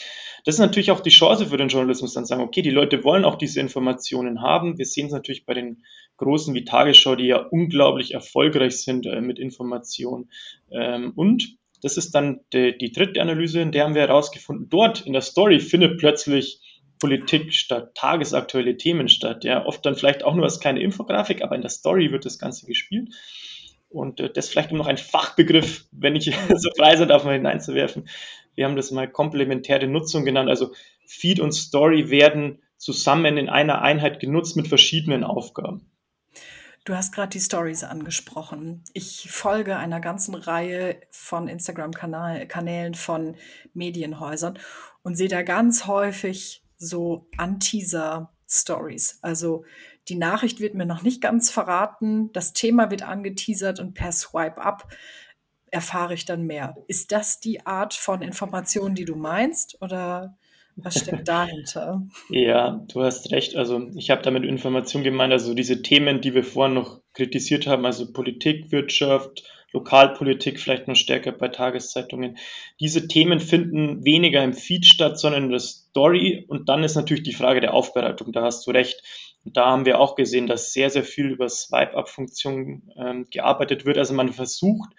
Das 0.45 0.55
ist 0.55 0.61
natürlich 0.61 0.91
auch 0.91 1.01
die 1.01 1.11
Chance 1.11 1.47
für 1.47 1.57
den 1.57 1.69
Journalismus, 1.69 2.15
dann 2.15 2.25
sagen, 2.25 2.43
okay, 2.43 2.63
die 2.63 2.71
Leute 2.71 3.05
wollen 3.05 3.25
auch 3.25 3.37
diese 3.37 3.61
Informationen 3.61 4.43
haben. 4.43 4.79
Wir 4.79 4.87
sehen 4.87 5.07
es 5.07 5.13
natürlich 5.13 5.47
bei 5.47 5.55
den 5.55 5.85
großen 6.17 6.55
wie 6.55 6.65
Tagesschau, 6.65 7.17
die 7.17 7.27
ja 7.27 7.39
unglaublich 7.39 8.13
erfolgreich 8.15 8.83
sind 8.83 9.07
äh, 9.07 9.21
mit 9.21 9.39
Informationen. 9.39 10.31
Ähm, 10.71 11.13
und 11.17 11.57
das 11.83 11.97
ist 11.97 12.15
dann 12.15 12.41
die, 12.53 12.77
die 12.77 12.93
dritte 12.93 13.23
Analyse, 13.23 13.61
in 13.61 13.73
der 13.73 13.85
haben 13.85 13.95
wir 13.95 14.03
herausgefunden, 14.03 14.69
dort 14.69 15.07
in 15.07 15.13
der 15.13 15.23
Story 15.23 15.61
findet 15.61 15.99
plötzlich 15.99 16.61
Politik 16.99 17.55
statt, 17.55 17.95
tagesaktuelle 17.95 18.77
Themen 18.77 19.09
statt. 19.09 19.45
Ja, 19.45 19.65
oft 19.65 19.87
dann 19.87 19.95
vielleicht 19.95 20.25
auch 20.25 20.35
nur 20.35 20.45
als 20.45 20.59
kleine 20.59 20.81
Infografik, 20.81 21.43
aber 21.43 21.55
in 21.55 21.63
der 21.63 21.71
Story 21.71 22.11
wird 22.11 22.25
das 22.25 22.39
Ganze 22.39 22.67
gespielt. 22.67 23.15
Und 23.89 24.21
äh, 24.21 24.31
das 24.31 24.49
vielleicht 24.49 24.73
noch 24.73 24.87
ein 24.87 24.99
Fachbegriff, 24.99 25.87
wenn 25.93 26.17
ich 26.17 26.25
so 26.55 26.71
frei 26.77 26.97
sein 26.97 27.09
darf, 27.09 27.25
mal 27.25 27.35
hineinzuwerfen. 27.35 28.09
Wir 28.55 28.65
haben 28.65 28.77
das 28.77 28.91
mal 28.91 29.09
komplementäre 29.09 29.87
Nutzung 29.87 30.25
genannt. 30.25 30.49
Also 30.49 30.73
Feed 31.07 31.41
und 31.41 31.53
Story 31.53 32.11
werden 32.11 32.61
zusammen 32.77 33.37
in 33.39 33.49
einer 33.49 33.83
Einheit 33.83 34.21
genutzt 34.21 34.57
mit 34.57 34.69
verschiedenen 34.69 35.25
Aufgaben. 35.25 35.91
Du 36.85 36.97
hast 36.97 37.13
gerade 37.13 37.29
die 37.29 37.41
Stories 37.41 37.85
angesprochen. 37.85 38.83
Ich 38.95 39.29
folge 39.31 39.77
einer 39.77 40.01
ganzen 40.01 40.35
Reihe 40.35 40.99
von 41.11 41.47
Instagram-Kanälen 41.47 42.95
von 42.95 43.37
Medienhäusern 43.75 44.59
und 45.03 45.15
sehe 45.15 45.29
da 45.29 45.43
ganz 45.43 45.87
häufig 45.87 46.63
so 46.79 47.27
Anteaser-Stories. 47.37 49.19
Also 49.21 49.65
die 50.09 50.17
Nachricht 50.17 50.61
wird 50.61 50.75
mir 50.75 50.87
noch 50.87 51.03
nicht 51.03 51.21
ganz 51.21 51.51
verraten, 51.51 52.33
das 52.33 52.53
Thema 52.53 52.91
wird 52.91 53.03
angeteasert 53.03 53.81
und 53.81 53.95
per 53.95 54.13
Swipe 54.13 54.61
Up 54.61 54.89
erfahre 55.71 56.15
ich 56.15 56.25
dann 56.25 56.47
mehr. 56.47 56.77
Ist 56.87 57.13
das 57.13 57.41
die 57.41 57.67
Art 57.67 57.95
von 57.95 58.23
Information, 58.23 58.95
die 58.95 59.05
du 59.05 59.17
meinst 59.17 59.81
oder 59.83 60.37
was 60.77 60.99
steckt 61.01 61.29
dahinter? 61.29 62.07
Ja, 62.31 62.85
du 62.93 63.03
hast 63.03 63.31
recht. 63.33 63.57
Also 63.57 63.91
ich 63.97 64.11
habe 64.11 64.23
damit 64.23 64.45
Information 64.45 65.03
gemeint, 65.03 65.33
also 65.33 65.55
diese 65.55 65.83
Themen, 65.83 66.21
die 66.21 66.35
wir 66.35 66.45
vorhin 66.45 66.75
noch 66.75 67.01
kritisiert 67.13 67.67
haben, 67.67 67.85
also 67.85 68.13
Politik, 68.13 68.73
Wirtschaft, 68.73 69.43
Lokalpolitik 69.73 70.59
vielleicht 70.59 70.89
noch 70.89 70.97
stärker 70.97 71.33
bei 71.33 71.49
Tageszeitungen. 71.49 72.39
Diese 72.81 73.07
Themen 73.07 73.39
finden 73.39 74.05
weniger 74.05 74.43
im 74.43 74.55
Feed 74.55 74.87
statt, 74.87 75.19
sondern 75.19 75.45
in 75.45 75.51
der 75.51 75.61
Story. 75.61 76.47
Und 76.49 76.69
dann 76.71 76.85
ist 76.85 76.95
natürlich 76.95 77.23
die 77.23 77.35
Frage 77.35 77.61
der 77.61 77.75
Aufbereitung. 77.75 78.33
Da 78.33 78.43
hast 78.43 78.67
du 78.67 78.71
recht. 78.71 79.03
Und 79.49 79.57
da 79.57 79.71
haben 79.71 79.87
wir 79.87 79.99
auch 79.99 80.15
gesehen, 80.15 80.47
dass 80.47 80.75
sehr, 80.75 80.91
sehr 80.91 81.05
viel 81.05 81.31
über 81.31 81.49
Swipe-Up-Funktionen 81.49 82.93
ähm, 82.99 83.27
gearbeitet 83.31 83.87
wird. 83.87 83.97
Also 83.97 84.13
man 84.13 84.31
versucht 84.31 84.91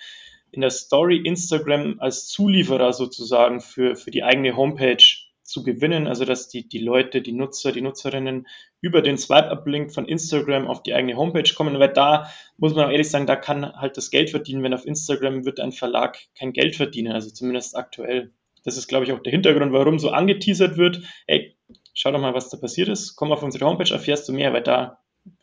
in 0.50 0.62
der 0.62 0.72
Story 0.72 1.18
Instagram 1.24 1.98
als 2.00 2.28
Zulieferer 2.30 2.92
sozusagen 2.94 3.62
für, 3.62 3.96
für 3.96 4.10
die 4.10 4.24
eigene 4.24 4.58
Homepage 4.58 5.04
zu 5.44 5.62
gewinnen, 5.62 6.08
also 6.08 6.26
dass 6.26 6.50
die, 6.50 6.68
die 6.68 6.80
Leute, 6.80 7.22
die 7.22 7.32
Nutzer, 7.32 7.72
die 7.72 7.82
Nutzerinnen 7.82 8.48
über 8.82 9.04
den 9.04 9.20
Swipe-Up-Link 9.20 9.94
von 9.94 10.08
Instagram 10.08 10.66
auf 10.66 10.82
die 10.82 10.96
eigene 10.96 11.16
Homepage 11.16 11.54
kommen, 11.56 11.78
weil 11.78 11.94
da 11.94 12.32
muss 12.58 12.74
man 12.74 12.86
auch 12.86 12.92
ehrlich 12.92 13.12
sagen, 13.12 13.28
da 13.28 13.36
kann 13.36 13.72
halt 13.76 13.98
das 13.98 14.10
Geld 14.10 14.32
verdienen, 14.32 14.64
wenn 14.64 14.74
auf 14.74 14.88
Instagram 14.88 15.46
wird 15.46 15.60
ein 15.60 15.74
Verlag 15.74 16.18
kein 16.36 16.54
Geld 16.54 16.76
verdienen, 16.76 17.12
also 17.12 17.30
zumindest 17.30 17.78
aktuell. 17.78 18.34
Das 18.64 18.78
ist, 18.78 18.88
glaube 18.88 19.06
ich, 19.06 19.12
auch 19.12 19.22
der 19.22 19.32
Hintergrund, 19.32 19.74
warum 19.74 20.00
so 20.00 20.10
angeteasert 20.10 20.78
wird, 20.78 21.02
ey, 21.28 21.56
schau 22.00 22.12
doch 22.12 22.22
mal, 22.22 22.34
was 22.34 22.50
da 22.50 22.56
passiert 22.56 22.88
ist, 22.88 23.18
komm 23.18 23.34
auf 23.34 23.44
unsere 23.44 23.66
Homepage, 23.66 23.94
erfährst 23.94 24.30
du 24.30 24.32
mehr, 24.32 24.54
weil 24.54 24.64
da 24.64 25.00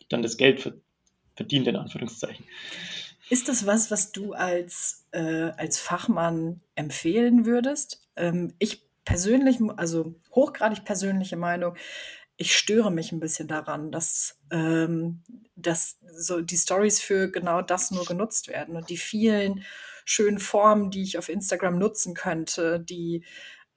dann 0.08 0.22
das 0.22 0.38
Geld 0.38 0.72
verdient, 1.34 1.66
in 1.66 1.76
Anführungszeichen. 1.76 2.46
Ist 3.28 3.48
das 3.48 3.66
was, 3.66 3.90
was 3.90 4.10
du 4.10 4.32
als, 4.32 5.04
äh, 5.10 5.50
als 5.58 5.78
Fachmann 5.78 6.62
empfehlen 6.74 7.44
würdest? 7.44 8.08
Ähm, 8.16 8.54
ich 8.58 8.88
persönlich, 9.04 9.58
also 9.76 10.14
hochgradig 10.34 10.84
persönliche 10.84 11.36
Meinung, 11.36 11.76
ich 12.38 12.56
störe 12.56 12.90
mich 12.90 13.12
ein 13.12 13.20
bisschen 13.20 13.48
daran, 13.48 13.92
dass, 13.92 14.38
ähm, 14.50 15.22
dass 15.56 15.98
so 16.16 16.40
die 16.40 16.56
Stories 16.56 17.02
für 17.02 17.30
genau 17.30 17.60
das 17.60 17.90
nur 17.90 18.06
genutzt 18.06 18.48
werden 18.48 18.76
und 18.76 18.88
die 18.88 18.96
vielen 18.96 19.62
schönen 20.06 20.38
Formen, 20.38 20.90
die 20.90 21.02
ich 21.02 21.18
auf 21.18 21.28
Instagram 21.28 21.78
nutzen 21.78 22.14
könnte, 22.14 22.80
die 22.80 23.24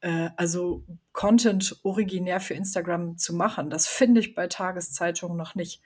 äh, 0.01 0.29
also 0.35 0.83
Content 1.11 1.79
originär 1.83 2.39
für 2.39 2.53
Instagram 2.53 3.17
zu 3.17 3.33
machen, 3.33 3.69
das 3.69 3.87
finde 3.87 4.19
ich 4.21 4.35
bei 4.35 4.47
Tageszeitungen 4.47 5.37
noch 5.37 5.55
nicht. 5.55 5.81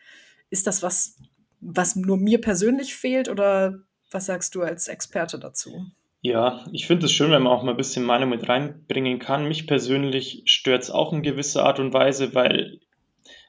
Ist 0.49 0.67
das 0.67 0.83
was, 0.83 1.17
was 1.61 1.95
nur 1.95 2.17
mir 2.17 2.41
persönlich 2.41 2.95
fehlt 2.95 3.29
oder 3.29 3.79
was 4.11 4.27
sagst 4.27 4.55
du 4.55 4.61
als 4.61 4.87
Experte 4.87 5.39
dazu? 5.39 5.87
Ja, 6.21 6.63
ich 6.71 6.87
finde 6.87 7.07
es 7.07 7.11
schön, 7.11 7.31
wenn 7.31 7.43
man 7.43 7.51
auch 7.51 7.63
mal 7.63 7.71
ein 7.71 7.77
bisschen 7.77 8.05
Meinung 8.05 8.29
mit 8.29 8.47
reinbringen 8.47 9.19
kann. 9.19 9.47
Mich 9.47 9.67
persönlich 9.67 10.43
stört 10.45 10.83
es 10.83 10.89
auch 10.89 11.11
in 11.11 11.21
gewisser 11.21 11.65
Art 11.65 11.79
und 11.79 11.93
Weise, 11.93 12.33
weil 12.33 12.79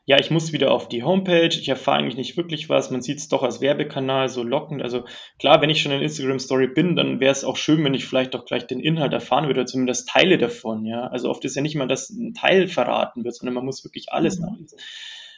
ja, 0.06 0.18
ich 0.18 0.30
muss 0.30 0.52
wieder 0.52 0.70
auf 0.70 0.88
die 0.88 1.02
Homepage, 1.02 1.48
ich 1.48 1.68
erfahre 1.68 1.98
eigentlich 1.98 2.16
nicht 2.16 2.36
wirklich 2.36 2.68
was, 2.68 2.90
man 2.90 3.00
sieht 3.00 3.18
es 3.18 3.28
doch 3.28 3.42
als 3.42 3.62
Werbekanal 3.62 4.28
so 4.28 4.42
lockend. 4.42 4.82
Also 4.82 5.04
klar, 5.38 5.62
wenn 5.62 5.70
ich 5.70 5.80
schon 5.80 5.92
in 5.92 6.02
Instagram 6.02 6.38
Story 6.38 6.66
bin, 6.66 6.94
dann 6.94 7.20
wäre 7.20 7.32
es 7.32 7.44
auch 7.44 7.56
schön, 7.56 7.82
wenn 7.84 7.94
ich 7.94 8.04
vielleicht 8.04 8.34
doch 8.34 8.44
gleich 8.44 8.66
den 8.66 8.80
Inhalt 8.80 9.14
erfahren 9.14 9.46
würde, 9.46 9.60
oder 9.60 9.66
zumindest 9.66 10.08
Teile 10.08 10.36
davon, 10.36 10.84
ja. 10.84 11.06
Also 11.06 11.30
oft 11.30 11.44
ist 11.46 11.56
ja 11.56 11.62
nicht 11.62 11.76
mal, 11.76 11.88
dass 11.88 12.10
ein 12.10 12.34
Teil 12.34 12.68
verraten 12.68 13.24
wird, 13.24 13.34
sondern 13.34 13.54
man 13.54 13.64
muss 13.64 13.82
wirklich 13.82 14.12
alles 14.12 14.38
mhm. 14.38 14.46
nachlesen. 14.46 14.78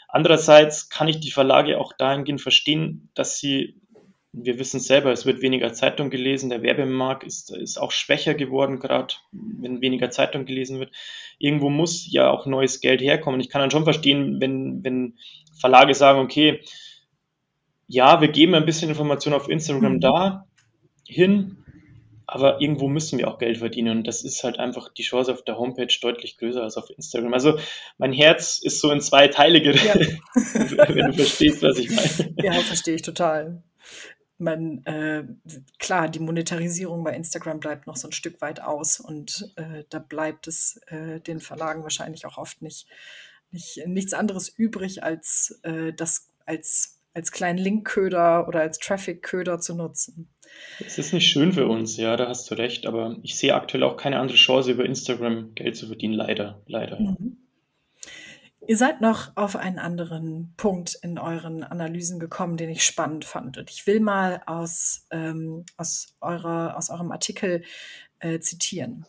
Andererseits 0.09 0.89
kann 0.89 1.09
ich 1.09 1.21
die 1.21 1.31
Verlage 1.31 1.79
auch 1.79 1.93
dahingehend 1.93 2.41
verstehen, 2.41 3.11
dass 3.15 3.39
sie 3.39 3.81
wir 4.39 4.59
wissen 4.59 4.81
selber, 4.81 5.13
es 5.13 5.25
wird 5.25 5.41
weniger 5.41 5.73
Zeitung 5.73 6.11
gelesen, 6.11 6.51
der 6.51 6.63
Werbemarkt 6.63 7.25
ist, 7.25 7.51
ist 7.57 7.79
auch 7.79 7.91
schwächer 7.91 8.35
geworden, 8.35 8.79
gerade 8.79 9.15
wenn 9.33 9.81
weniger 9.81 10.11
Zeitung 10.11 10.45
gelesen 10.45 10.79
wird. 10.79 10.93
Irgendwo 11.39 11.71
muss 11.71 12.07
ja 12.11 12.31
auch 12.31 12.45
neues 12.45 12.81
Geld 12.81 13.01
herkommen. 13.01 13.41
Ich 13.41 13.49
kann 13.49 13.63
dann 13.63 13.71
schon 13.71 13.85
verstehen, 13.85 14.39
wenn, 14.39 14.85
wenn 14.85 15.15
Verlage 15.59 15.95
sagen, 15.95 16.21
okay, 16.21 16.61
ja, 17.89 18.21
wir 18.21 18.29
geben 18.29 18.55
ein 18.55 18.67
bisschen 18.67 18.91
Information 18.91 19.33
auf 19.33 19.49
Instagram 19.49 19.95
mhm. 19.95 20.01
da 20.01 20.47
hin, 21.07 21.65
aber 22.27 22.61
irgendwo 22.61 22.89
müssen 22.89 23.19
wir 23.19 23.29
auch 23.29 23.39
Geld 23.39 23.59
verdienen 23.59 23.99
und 23.99 24.07
das 24.07 24.23
ist 24.23 24.45
halt 24.45 24.59
einfach 24.59 24.93
die 24.93 25.05
Chance 25.05 25.33
auf 25.33 25.45
der 25.45 25.57
Homepage 25.57 25.95
deutlich 26.03 26.37
größer 26.37 26.63
als 26.63 26.77
auf 26.77 26.91
Instagram. 26.91 27.33
Also 27.33 27.59
mein 27.97 28.13
Herz 28.13 28.59
ist 28.63 28.81
so 28.81 28.91
in 28.91 29.01
zwei 29.01 29.29
Teile 29.29 29.63
gerettet, 29.63 30.19
ja. 30.35 30.89
wenn 30.95 31.07
du 31.07 31.13
verstehst, 31.15 31.63
was 31.63 31.79
ich 31.79 31.89
meine. 31.89 32.35
Ja, 32.43 32.53
verstehe 32.61 32.97
ich 32.97 33.03
total 33.03 33.63
man, 34.39 34.85
äh, 34.85 35.25
klar, 35.79 36.09
die 36.09 36.21
Monetarisierung 36.21 37.03
bei 37.05 37.15
Instagram 37.15 37.61
bleibt 37.61 37.87
noch 37.87 37.97
so 37.97 38.09
ein 38.09 38.13
Stück 38.13 38.41
weit 38.41 38.61
aus 38.61 39.01
und 39.01 39.53
äh, 39.57 39.85
da 39.89 39.99
bleibt 39.99 40.47
es 40.47 40.81
äh, 40.89 41.21
den 41.21 41.41
Verlagen 41.41 41.83
wahrscheinlich 41.83 42.27
auch 42.27 42.39
oft 42.39 42.63
nicht, 42.63 42.87
nicht 43.51 43.87
nichts 43.87 44.13
anderes 44.13 44.49
übrig, 44.49 45.03
als 45.03 45.61
äh, 45.63 45.93
das 45.93 46.29
als, 46.47 47.01
als 47.13 47.33
kleinen 47.33 47.59
Linkköder 47.59 48.49
oder 48.49 48.61
als 48.61 48.79
Traffic-Köder 48.79 49.59
zu 49.59 49.75
nutzen. 49.75 50.29
Es 50.85 50.97
ist 50.97 51.13
nicht 51.13 51.27
schön 51.27 51.53
für 51.53 51.67
uns, 51.67 51.97
ja, 51.97 52.17
da 52.17 52.29
hast 52.29 52.51
du 52.51 52.55
recht, 52.55 52.87
aber 52.87 53.17
ich 53.23 53.37
sehe 53.37 53.55
aktuell 53.55 53.83
auch 53.83 53.97
keine 53.97 54.21
andere 54.21 54.39
Chance, 54.39 54.71
über 54.71 54.87
Instagram 54.87 55.55
Geld 55.55 55.77
zu 55.77 55.87
verdienen, 55.89 56.15
leider, 56.15 56.63
leider. 56.67 56.99
Mhm. 57.01 57.37
Ihr 58.67 58.77
seid 58.77 59.01
noch 59.01 59.37
auf 59.37 59.55
einen 59.55 59.79
anderen 59.79 60.53
Punkt 60.57 60.99
in 61.03 61.19
euren 61.19 61.63
Analysen 61.63 62.19
gekommen, 62.19 62.57
den 62.57 62.71
ich 62.71 62.85
spannend 62.85 63.25
fand. 63.25 63.59
Und 63.59 63.71
ich 63.71 63.87
will 63.87 64.01
mal 64.01 64.43
aus, 64.47 65.07
ähm, 65.11 65.65
aus, 65.77 66.15
eurer, 66.21 66.77
aus 66.77 66.91
eurem 66.91 67.13
Artikel 67.13 67.63
äh, 68.19 68.41
zitieren. 68.41 69.07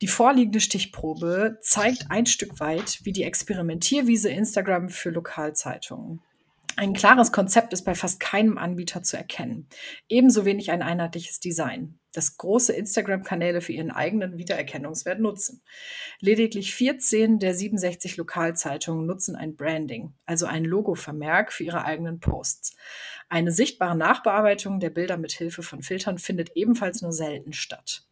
Die 0.00 0.08
vorliegende 0.08 0.60
Stichprobe 0.60 1.58
zeigt 1.60 2.10
ein 2.10 2.24
Stück 2.24 2.58
weit, 2.58 3.00
wie 3.02 3.12
die 3.12 3.24
Experimentierwiese 3.24 4.30
Instagram 4.30 4.88
für 4.88 5.10
Lokalzeitungen 5.10 6.22
ein 6.76 6.92
klares 6.92 7.32
Konzept 7.32 7.72
ist 7.72 7.82
bei 7.84 7.94
fast 7.94 8.20
keinem 8.20 8.58
Anbieter 8.58 9.02
zu 9.02 9.16
erkennen. 9.16 9.68
Ebenso 10.08 10.44
wenig 10.44 10.70
ein 10.70 10.82
einheitliches 10.82 11.40
Design, 11.40 11.98
das 12.12 12.36
große 12.36 12.72
Instagram-Kanäle 12.72 13.60
für 13.60 13.72
ihren 13.72 13.90
eigenen 13.90 14.38
Wiedererkennungswert 14.38 15.20
nutzen. 15.20 15.62
Lediglich 16.20 16.74
14 16.74 17.38
der 17.38 17.54
67 17.54 18.16
Lokalzeitungen 18.16 19.06
nutzen 19.06 19.36
ein 19.36 19.56
Branding, 19.56 20.14
also 20.26 20.46
ein 20.46 20.64
Logo-Vermerk 20.64 21.52
für 21.52 21.64
ihre 21.64 21.84
eigenen 21.84 22.20
Posts. 22.20 22.76
Eine 23.28 23.52
sichtbare 23.52 23.96
Nachbearbeitung 23.96 24.80
der 24.80 24.90
Bilder 24.90 25.16
mit 25.16 25.32
Hilfe 25.32 25.62
von 25.62 25.82
Filtern 25.82 26.18
findet 26.18 26.56
ebenfalls 26.56 27.02
nur 27.02 27.12
selten 27.12 27.52
statt 27.52 28.04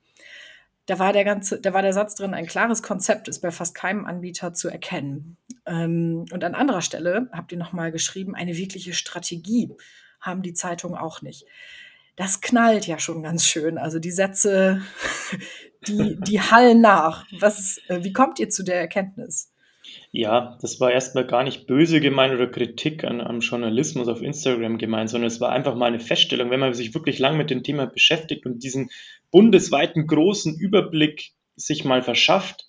da 0.88 0.98
war 0.98 1.12
der 1.12 1.24
ganze, 1.24 1.60
da 1.60 1.74
war 1.74 1.82
der 1.82 1.92
Satz 1.92 2.14
drin, 2.14 2.32
ein 2.32 2.46
klares 2.46 2.82
Konzept 2.82 3.28
ist 3.28 3.40
bei 3.40 3.50
fast 3.50 3.74
keinem 3.74 4.06
Anbieter 4.06 4.54
zu 4.54 4.68
erkennen. 4.68 5.36
Ähm, 5.68 6.24
und 6.32 6.42
an 6.42 6.54
anderer 6.54 6.82
Stelle 6.82 7.28
habt 7.32 7.52
ihr 7.52 7.58
nochmal 7.58 7.92
geschrieben, 7.92 8.34
eine 8.34 8.56
wirkliche 8.56 8.94
Strategie 8.94 9.70
haben 10.20 10.42
die 10.42 10.54
Zeitungen 10.54 10.98
auch 10.98 11.22
nicht. 11.22 11.44
Das 12.16 12.40
knallt 12.40 12.86
ja 12.86 12.98
schon 12.98 13.22
ganz 13.22 13.46
schön. 13.46 13.78
Also 13.78 14.00
die 14.00 14.10
Sätze, 14.10 14.82
die, 15.86 16.18
die 16.20 16.40
hallen 16.40 16.80
nach. 16.80 17.26
Was, 17.38 17.78
äh, 17.88 18.02
wie 18.02 18.12
kommt 18.12 18.40
ihr 18.40 18.48
zu 18.48 18.64
der 18.64 18.80
Erkenntnis? 18.80 19.52
Ja, 20.10 20.58
das 20.60 20.80
war 20.80 20.90
erstmal 20.90 21.26
gar 21.26 21.44
nicht 21.44 21.66
böse 21.66 22.00
gemeint 22.00 22.34
oder 22.34 22.46
Kritik 22.46 23.04
an, 23.04 23.20
am 23.20 23.40
Journalismus 23.40 24.08
auf 24.08 24.22
Instagram 24.22 24.78
gemeint, 24.78 25.10
sondern 25.10 25.28
es 25.28 25.40
war 25.40 25.50
einfach 25.50 25.74
mal 25.74 25.86
eine 25.86 26.00
Feststellung, 26.00 26.50
wenn 26.50 26.60
man 26.60 26.74
sich 26.74 26.94
wirklich 26.94 27.18
lang 27.18 27.36
mit 27.36 27.50
dem 27.50 27.62
Thema 27.62 27.86
beschäftigt 27.86 28.44
und 28.46 28.62
diesen 28.62 28.90
bundesweiten 29.30 30.06
großen 30.06 30.58
Überblick 30.58 31.32
sich 31.56 31.84
mal 31.84 32.02
verschafft, 32.02 32.66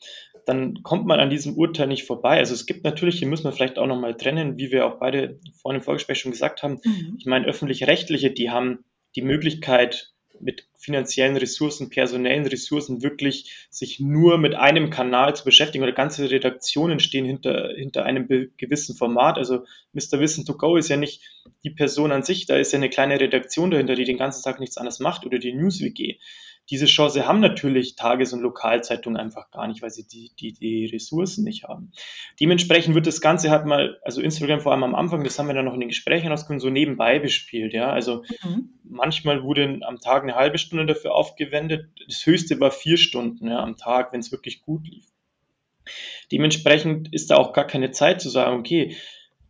dann 0.50 0.82
kommt 0.82 1.06
man 1.06 1.20
an 1.20 1.30
diesem 1.30 1.56
Urteil 1.56 1.86
nicht 1.86 2.08
vorbei. 2.08 2.40
Also 2.40 2.56
es 2.56 2.66
gibt 2.66 2.84
natürlich, 2.84 3.20
hier 3.20 3.28
müssen 3.28 3.44
wir 3.44 3.52
vielleicht 3.52 3.78
auch 3.78 3.86
nochmal 3.86 4.18
trennen, 4.18 4.58
wie 4.58 4.72
wir 4.72 4.88
auch 4.88 4.98
beide 5.00 5.40
vorhin 5.62 5.80
im 5.80 5.84
Vorgespräch 5.86 6.20
schon 6.20 6.32
gesagt 6.32 6.64
haben. 6.64 6.80
Mhm. 6.84 7.18
Ich 7.20 7.28
meine, 7.28 7.46
öffentlich-rechtliche, 7.46 8.32
die 8.32 8.50
haben 8.50 8.84
die 9.16 9.22
Möglichkeit, 9.22 10.12
mit 10.42 10.68
finanziellen 10.78 11.38
Ressourcen, 11.38 11.90
personellen 11.90 12.48
Ressourcen 12.48 13.04
wirklich 13.04 13.68
sich 13.70 14.00
nur 14.00 14.38
mit 14.38 14.56
einem 14.56 14.90
Kanal 14.90 15.36
zu 15.36 15.44
beschäftigen 15.44 15.84
oder 15.84 15.92
ganze 15.92 16.32
Redaktionen 16.32 17.00
stehen 17.00 17.26
hinter, 17.26 17.74
hinter 17.76 18.06
einem 18.06 18.28
gewissen 18.58 18.96
Format. 18.96 19.38
Also 19.38 19.66
Mr. 19.94 20.20
Wissen 20.20 20.46
to 20.46 20.56
Go 20.56 20.78
ist 20.78 20.90
ja 20.90 20.98
nicht 20.98 21.22
die 21.64 21.72
Person 21.72 22.12
an 22.12 22.24
sich, 22.24 22.46
da 22.46 22.56
ist 22.56 22.72
ja 22.72 22.78
eine 22.78 22.90
kleine 22.90 23.20
Redaktion 23.20 23.70
dahinter, 23.70 23.96
die 23.96 24.06
den 24.06 24.18
ganzen 24.18 24.42
Tag 24.42 24.60
nichts 24.60 24.78
anderes 24.78 25.00
macht 25.00 25.26
oder 25.26 25.38
die 25.38 25.54
NewsWG 25.54 26.20
diese 26.70 26.86
Chance 26.86 27.28
haben 27.28 27.40
natürlich 27.40 27.96
Tages- 27.96 28.34
und 28.34 28.42
Lokalzeitungen 28.42 29.20
einfach 29.20 29.50
gar 29.52 29.68
nicht, 29.68 29.82
weil 29.82 29.90
sie 29.90 30.08
die, 30.08 30.32
die, 30.40 30.54
die 30.54 30.86
Ressourcen 30.86 31.44
nicht 31.44 31.64
haben. 31.64 31.92
Dementsprechend 32.40 32.96
wird 32.96 33.08
das 33.08 33.22
Ganze 33.22 33.50
halt 33.50 33.66
mal, 33.66 34.00
also 34.04 34.22
Instagram 34.22 34.60
vor 34.60 34.72
allem 34.72 34.84
am 34.84 34.96
Anfang, 34.96 35.24
das 35.24 35.38
haben 35.40 35.48
wir 35.48 35.56
dann 35.56 35.66
noch 35.66 35.74
in 35.74 35.80
den 35.80 35.90
Gesprächen 35.90 36.30
rausgekommen, 36.30 36.60
so 36.60 36.70
nebenbei 36.70 37.20
bespielt, 37.20 37.74
ja. 37.74 37.92
Also 37.92 38.24
mhm. 38.44 38.70
manchmal 38.84 39.44
wurde 39.44 39.80
am 39.82 40.00
Tag 40.00 40.24
eine 40.24 40.36
halbe 40.36 40.58
Stunde 40.58 40.86
dafür 40.86 41.16
aufgewendet. 41.16 41.88
Das 42.08 42.26
höchste 42.26 42.60
war 42.60 42.72
vier 42.72 42.98
Stunden 42.98 43.48
ja, 43.48 43.60
am 43.60 43.78
Tag, 43.78 44.14
wenn 44.14 44.20
es 44.20 44.32
wirklich 44.32 44.62
gut 44.62 44.88
lief. 44.88 45.06
Dementsprechend 46.32 47.12
ist 47.14 47.32
da 47.32 47.38
auch 47.38 47.54
gar 47.54 47.66
keine 47.66 47.92
Zeit 47.92 48.22
zu 48.22 48.30
sagen, 48.30 48.60
okay, 48.60 48.96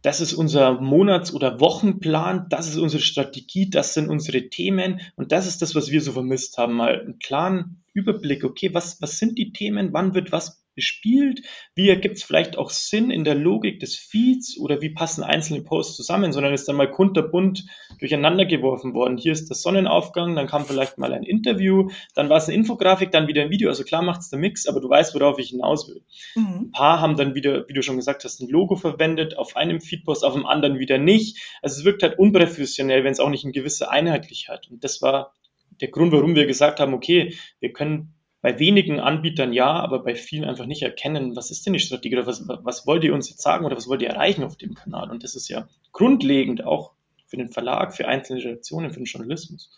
das 0.02 0.22
ist 0.22 0.34
unser 0.34 0.80
Monats- 0.80 1.34
oder 1.34 1.60
Wochenplan, 1.60 2.48
das 2.50 2.68
ist 2.68 2.78
unsere 2.78 3.04
Strategie, 3.04 3.70
das 3.70 3.94
sind 3.94 4.10
unsere 4.10 4.50
Themen 4.50 5.02
und 5.16 5.32
das 5.32 5.48
ist 5.48 5.62
das, 5.62 5.76
was 5.76 5.92
wir 5.92 6.02
so 6.02 6.14
vermisst 6.14 6.58
haben. 6.58 6.76
Mal 6.76 7.02
einen 7.02 7.20
klaren 7.20 7.84
Überblick, 7.94 8.44
okay, 8.44 8.74
was, 8.74 9.02
was 9.02 9.20
sind 9.20 9.38
die 9.38 9.52
Themen, 9.52 9.92
wann 9.92 10.14
wird 10.14 10.32
was 10.32 10.64
bespielt, 10.80 11.42
wie 11.76 11.90
ergibt 11.90 12.16
es 12.16 12.24
vielleicht 12.24 12.58
auch 12.58 12.70
Sinn 12.70 13.12
in 13.12 13.26
der 13.26 13.36
Logik 13.36 13.82
des 13.82 13.96
Feeds 13.96 14.58
oder 14.58 14.82
wie 14.82 14.92
passen 14.92 15.24
einzelne 15.24 15.62
Posts 15.62 15.98
zusammen, 15.98 16.32
sondern 16.32 16.54
ist 16.54 16.70
dann 16.70 16.78
mal 16.78 16.90
kunterbunt 16.90 17.66
durcheinander 18.00 18.46
geworfen 18.46 18.94
worden. 18.94 19.18
Hier 19.18 19.34
ist 19.34 19.50
der 19.50 19.56
Sonnenaufgang, 19.56 20.36
dann 20.36 20.48
kam 20.48 20.66
vielleicht 20.66 20.98
mal 20.98 21.12
ein 21.12 21.24
Interview, 21.24 21.90
dann 22.16 22.30
war 22.30 22.38
es 22.38 22.46
eine 22.46 22.56
Infografik, 22.56 23.12
dann 23.12 23.28
wieder 23.28 23.42
ein 23.42 23.50
Video. 23.50 23.70
Also 23.70 23.84
klar 23.84 24.02
macht 24.02 24.22
es 24.22 24.30
der 24.30 24.40
Mix, 24.40 24.68
aber 24.68 24.80
du 24.80 24.90
weißt, 24.90 25.16
worauf 25.16 25.40
ich 25.40 25.50
hinaus 25.50 25.90
will. 25.90 26.02
Mhm. 26.36 26.68
Ein 26.68 26.72
paar 26.72 27.02
haben 27.02 27.18
dann 27.18 27.36
wieder, 27.36 27.68
wie 27.68 27.74
du 27.74 27.82
schon 27.82 27.98
gesagt 27.98 28.24
hast, 28.24 28.40
ein 28.40 28.50
Logo 28.50 28.76
verwendet, 28.76 29.38
auf 29.38 29.58
einem 29.58 29.82
Feedpost, 29.82 30.24
auf 30.24 30.34
dem 30.34 30.46
anderen 30.46 30.80
wieder 30.80 30.98
nicht. 30.98 31.40
Also 31.62 31.80
es 31.80 31.86
wirkt 31.86 32.04
halt 32.04 32.18
unprofessionell, 32.18 33.04
wenn 33.04 33.12
es 33.12 33.20
auch 33.20 33.30
nicht 33.30 33.44
eine 33.44 33.54
gewisse 33.54 33.90
Einheitlichkeit 33.90 34.60
hat. 34.60 34.70
Und 34.70 34.84
das 34.84 35.02
war 35.02 35.34
der 35.82 35.90
Grund, 35.90 36.12
warum 36.12 36.36
wir 36.36 36.46
gesagt 36.46 36.80
haben, 36.80 36.94
okay, 36.94 37.36
wir 37.60 37.72
können 37.72 38.14
bei 38.42 38.58
wenigen 38.60 39.00
Anbietern 39.00 39.52
ja, 39.52 39.72
aber 39.72 40.04
bei 40.04 40.16
vielen 40.16 40.46
einfach 40.46 40.66
nicht 40.66 40.82
erkennen, 40.82 41.36
was 41.36 41.52
ist 41.52 41.66
denn 41.66 41.74
die 41.74 41.80
Strategie 41.80 42.16
oder 42.16 42.28
was, 42.28 42.48
was 42.48 42.88
wollt 42.88 43.04
ihr 43.04 43.14
uns 43.14 43.30
jetzt 43.30 43.42
sagen 43.42 43.66
oder 43.66 43.76
was 43.76 43.88
wollt 43.88 44.02
ihr 44.02 44.10
erreichen 44.10 44.44
auf 44.44 44.56
dem 44.56 44.76
Kanal? 44.76 45.12
Und 45.12 45.24
das 45.24 45.36
ist 45.36 45.50
ja 45.50 45.68
grundlegend 45.92 46.64
auch 46.64 46.94
für 47.28 47.38
den 47.38 47.50
Verlag, 47.50 47.96
für 47.96 48.08
einzelne 48.08 48.44
Redaktionen, 48.44 48.92
für 48.92 49.00
den 49.00 49.06
Journalismus. 49.06 49.72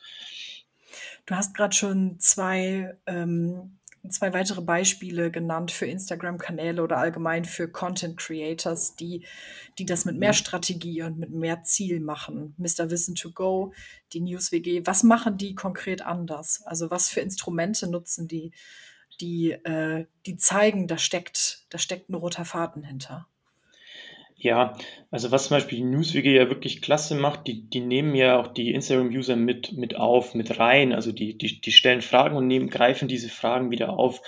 Du 1.25 1.35
hast 1.35 1.55
gerade 1.55 1.75
schon 1.75 2.19
zwei 2.19 2.97
ähm, 3.05 3.77
zwei 4.09 4.33
weitere 4.33 4.61
Beispiele 4.61 5.31
genannt 5.31 5.71
für 5.71 5.85
Instagram-Kanäle 5.85 6.81
oder 6.81 6.97
allgemein 6.97 7.45
für 7.45 7.67
Content 7.67 8.17
Creators, 8.17 8.95
die, 8.95 9.25
die 9.77 9.85
das 9.85 10.05
mit 10.05 10.17
mehr 10.17 10.29
mhm. 10.29 10.35
Strategie 10.35 11.03
und 11.03 11.19
mit 11.19 11.31
mehr 11.31 11.63
Ziel 11.63 11.99
machen. 11.99 12.55
Mr. 12.57 12.89
Wissen 12.89 13.15
to 13.15 13.31
Go, 13.31 13.73
die 14.13 14.21
News 14.21 14.51
WG. 14.51 14.81
Was 14.85 15.03
machen 15.03 15.37
die 15.37 15.55
konkret 15.55 16.01
anders? 16.01 16.63
Also 16.65 16.89
was 16.89 17.09
für 17.09 17.21
Instrumente 17.21 17.87
nutzen 17.87 18.27
die, 18.27 18.51
die, 19.19 19.51
äh, 19.51 20.05
die 20.25 20.37
zeigen, 20.37 20.87
da 20.87 20.97
steckt, 20.97 21.65
da 21.69 21.77
steckt 21.77 22.09
ein 22.09 22.15
roter 22.15 22.45
Faden 22.45 22.83
hinter. 22.83 23.27
Ja, 24.43 24.73
also 25.11 25.29
was 25.29 25.47
zum 25.47 25.57
Beispiel 25.57 25.77
die 25.77 25.83
Newswege 25.83 26.33
ja 26.33 26.49
wirklich 26.49 26.81
klasse 26.81 27.13
macht, 27.13 27.45
die, 27.45 27.69
die 27.69 27.79
nehmen 27.79 28.15
ja 28.15 28.39
auch 28.39 28.47
die 28.47 28.73
Instagram-User 28.73 29.35
mit, 29.35 29.73
mit 29.73 29.95
auf, 29.95 30.33
mit 30.33 30.57
rein. 30.57 30.93
Also 30.93 31.11
die, 31.11 31.37
die, 31.37 31.61
die 31.61 31.71
stellen 31.71 32.01
Fragen 32.01 32.35
und 32.35 32.47
nehmen, 32.47 32.71
greifen 32.71 33.07
diese 33.07 33.29
Fragen 33.29 33.69
wieder 33.69 33.91
auf. 33.91 34.19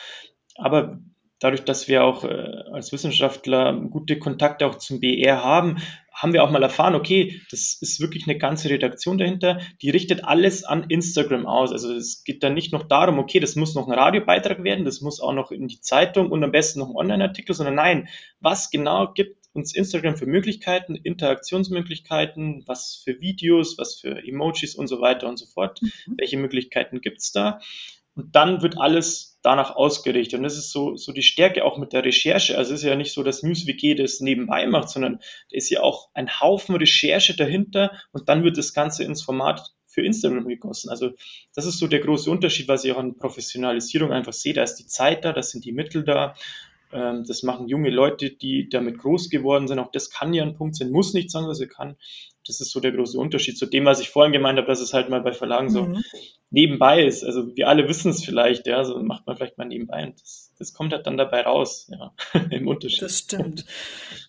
Aber 0.55 0.99
dadurch, 1.39 1.65
dass 1.65 1.87
wir 1.87 2.03
auch 2.03 2.25
äh, 2.25 2.27
als 2.71 2.91
Wissenschaftler 2.91 3.73
gute 3.89 4.19
Kontakte 4.19 4.67
auch 4.67 4.75
zum 4.75 4.99
BR 4.99 5.43
haben, 5.43 5.77
haben 6.13 6.31
wir 6.31 6.43
auch 6.43 6.51
mal 6.51 6.61
erfahren, 6.61 6.93
okay, 6.93 7.41
das 7.49 7.75
ist 7.81 7.99
wirklich 7.99 8.27
eine 8.27 8.37
ganze 8.37 8.69
Redaktion 8.69 9.17
dahinter, 9.17 9.61
die 9.81 9.89
richtet 9.89 10.23
alles 10.23 10.63
an 10.63 10.85
Instagram 10.89 11.47
aus. 11.47 11.71
Also 11.71 11.91
es 11.91 12.23
geht 12.23 12.43
dann 12.43 12.53
nicht 12.53 12.71
noch 12.71 12.83
darum, 12.83 13.17
okay, 13.17 13.39
das 13.39 13.55
muss 13.55 13.73
noch 13.73 13.87
ein 13.87 13.93
Radiobeitrag 13.93 14.63
werden, 14.63 14.85
das 14.85 15.01
muss 15.01 15.19
auch 15.19 15.33
noch 15.33 15.49
in 15.49 15.67
die 15.67 15.81
Zeitung 15.81 16.29
und 16.29 16.43
am 16.43 16.51
besten 16.51 16.81
noch 16.81 16.89
ein 16.89 16.97
Online-Artikel, 16.97 17.55
sondern 17.55 17.75
nein, 17.75 18.09
was 18.39 18.69
genau 18.69 19.11
gibt 19.11 19.42
uns 19.53 19.73
Instagram 19.73 20.17
für 20.17 20.25
Möglichkeiten, 20.25 20.95
Interaktionsmöglichkeiten, 20.95 22.63
was 22.65 23.01
für 23.03 23.21
Videos, 23.21 23.77
was 23.77 23.95
für 23.95 24.23
Emojis 24.23 24.75
und 24.75 24.87
so 24.87 24.99
weiter 24.99 25.27
und 25.27 25.37
so 25.37 25.45
fort. 25.45 25.81
Mhm. 25.81 26.15
Welche 26.17 26.37
Möglichkeiten 26.37 27.01
gibt's 27.01 27.31
da? 27.31 27.59
Und 28.15 28.35
dann 28.35 28.61
wird 28.61 28.77
alles 28.77 29.39
danach 29.41 29.75
ausgerichtet. 29.75 30.37
Und 30.37 30.43
das 30.43 30.57
ist 30.57 30.71
so, 30.71 30.95
so 30.95 31.11
die 31.11 31.23
Stärke 31.23 31.65
auch 31.65 31.77
mit 31.77 31.93
der 31.93 32.05
Recherche. 32.05 32.57
Also 32.57 32.73
es 32.73 32.81
ist 32.81 32.87
ja 32.87 32.95
nicht 32.95 33.11
so, 33.11 33.23
dass 33.23 33.43
NewsWG 33.43 33.95
das 33.95 34.19
nebenbei 34.19 34.67
macht, 34.67 34.89
sondern 34.89 35.17
da 35.17 35.57
ist 35.57 35.69
ja 35.69 35.81
auch 35.81 36.09
ein 36.13 36.39
Haufen 36.39 36.75
Recherche 36.75 37.35
dahinter 37.35 37.91
und 38.11 38.29
dann 38.29 38.43
wird 38.43 38.57
das 38.57 38.73
Ganze 38.73 39.03
ins 39.03 39.23
Format 39.23 39.73
für 39.87 40.01
Instagram 40.01 40.47
gegossen. 40.47 40.89
Also 40.89 41.11
das 41.53 41.65
ist 41.65 41.77
so 41.77 41.87
der 41.87 41.99
große 41.99 42.29
Unterschied, 42.29 42.67
was 42.67 42.83
ich 42.83 42.91
auch 42.91 42.97
an 42.97 43.17
Professionalisierung 43.17 44.11
einfach 44.11 44.33
sehe. 44.33 44.53
Da 44.53 44.63
ist 44.63 44.75
die 44.75 44.87
Zeit 44.87 45.25
da, 45.25 45.33
da 45.33 45.43
sind 45.43 45.65
die 45.65 45.71
Mittel 45.71 46.03
da 46.03 46.35
ähm, 46.93 47.23
das 47.27 47.43
machen 47.43 47.67
junge 47.67 47.89
Leute, 47.89 48.31
die 48.31 48.69
damit 48.69 48.99
groß 48.99 49.29
geworden 49.29 49.67
sind. 49.67 49.79
Auch 49.79 49.91
das 49.91 50.09
kann 50.09 50.33
ja 50.33 50.43
ein 50.43 50.55
Punkt 50.55 50.75
sein, 50.75 50.91
muss 50.91 51.13
nicht 51.13 51.31
sagen, 51.31 51.47
was 51.47 51.59
er 51.59 51.67
kann. 51.67 51.97
Das 52.45 52.61
ist 52.61 52.71
so 52.71 52.79
der 52.79 52.91
große 52.91 53.17
Unterschied 53.17 53.57
zu 53.57 53.65
dem, 53.65 53.85
was 53.85 53.99
ich 53.99 54.09
vorhin 54.09 54.33
gemeint 54.33 54.57
habe, 54.57 54.67
dass 54.67 54.81
es 54.81 54.93
halt 54.93 55.09
mal 55.09 55.21
bei 55.21 55.33
Verlagen 55.33 55.69
so 55.69 55.83
mhm. 55.83 56.03
Nebenbei 56.53 57.03
ist. 57.03 57.23
Also 57.23 57.55
wir 57.55 57.67
alle 57.67 57.89
wissen 57.89 58.11
es 58.11 58.23
vielleicht, 58.23 58.67
ja, 58.67 58.83
so 58.85 59.01
macht 59.01 59.25
man 59.25 59.35
vielleicht 59.35 59.57
mal 59.57 59.65
nebenbei 59.65 60.05
und 60.05 60.21
das, 60.21 60.53
das 60.59 60.73
kommt 60.73 60.93
halt 60.93 61.07
dann 61.07 61.17
dabei 61.17 61.41
raus, 61.41 61.89
ja, 61.91 62.13
im 62.51 62.67
Unterschied. 62.67 63.01
Das 63.01 63.17
stimmt. 63.17 63.65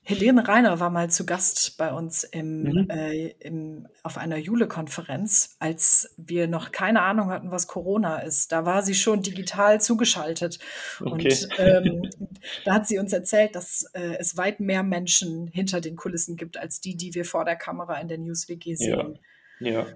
Helene 0.02 0.49
Reiner 0.49 0.81
war 0.81 0.88
mal 0.88 1.11
zu 1.11 1.26
Gast 1.26 1.76
bei 1.76 1.93
uns 1.93 2.25
im, 2.25 2.62
mhm. 2.62 2.90
äh, 2.90 3.28
im, 3.40 3.87
auf 4.02 4.16
einer 4.16 4.38
Jule-Konferenz, 4.38 5.57
als 5.59 6.14
wir 6.16 6.49
noch 6.49 6.73
keine 6.73 7.02
Ahnung 7.02 7.28
hatten, 7.28 7.50
was 7.50 7.69
Corona 7.69 8.21
ist. 8.21 8.52
Da 8.52 8.64
war 8.64 8.83
sie 8.83 8.95
schon 8.95 9.21
digital 9.21 9.83
zugeschaltet. 9.83 10.59
Okay. 11.00 11.11
Und 11.11 11.49
ähm, 11.59 12.11
da 12.64 12.75
hat 12.75 12.87
sie 12.87 12.99
uns 12.99 13.12
erzählt, 13.12 13.54
dass 13.54 13.83
äh, 13.93 14.16
es 14.19 14.38
weit 14.38 14.61
mehr 14.61 14.83
Menschen 14.83 15.47
hinter 15.49 15.83
den 15.83 15.95
Kulissen 15.95 16.37
gibt, 16.37 16.57
als 16.57 16.81
die, 16.81 16.97
die 16.97 17.14
wir 17.14 17.26
vor 17.26 17.45
der 17.45 17.57
Kamera 17.57 18.00
in 18.00 18.09
der 18.09 18.19
News-WG 18.19 18.76
sehen. 18.76 19.19
Ja. 19.61 19.71
ja. 19.71 19.87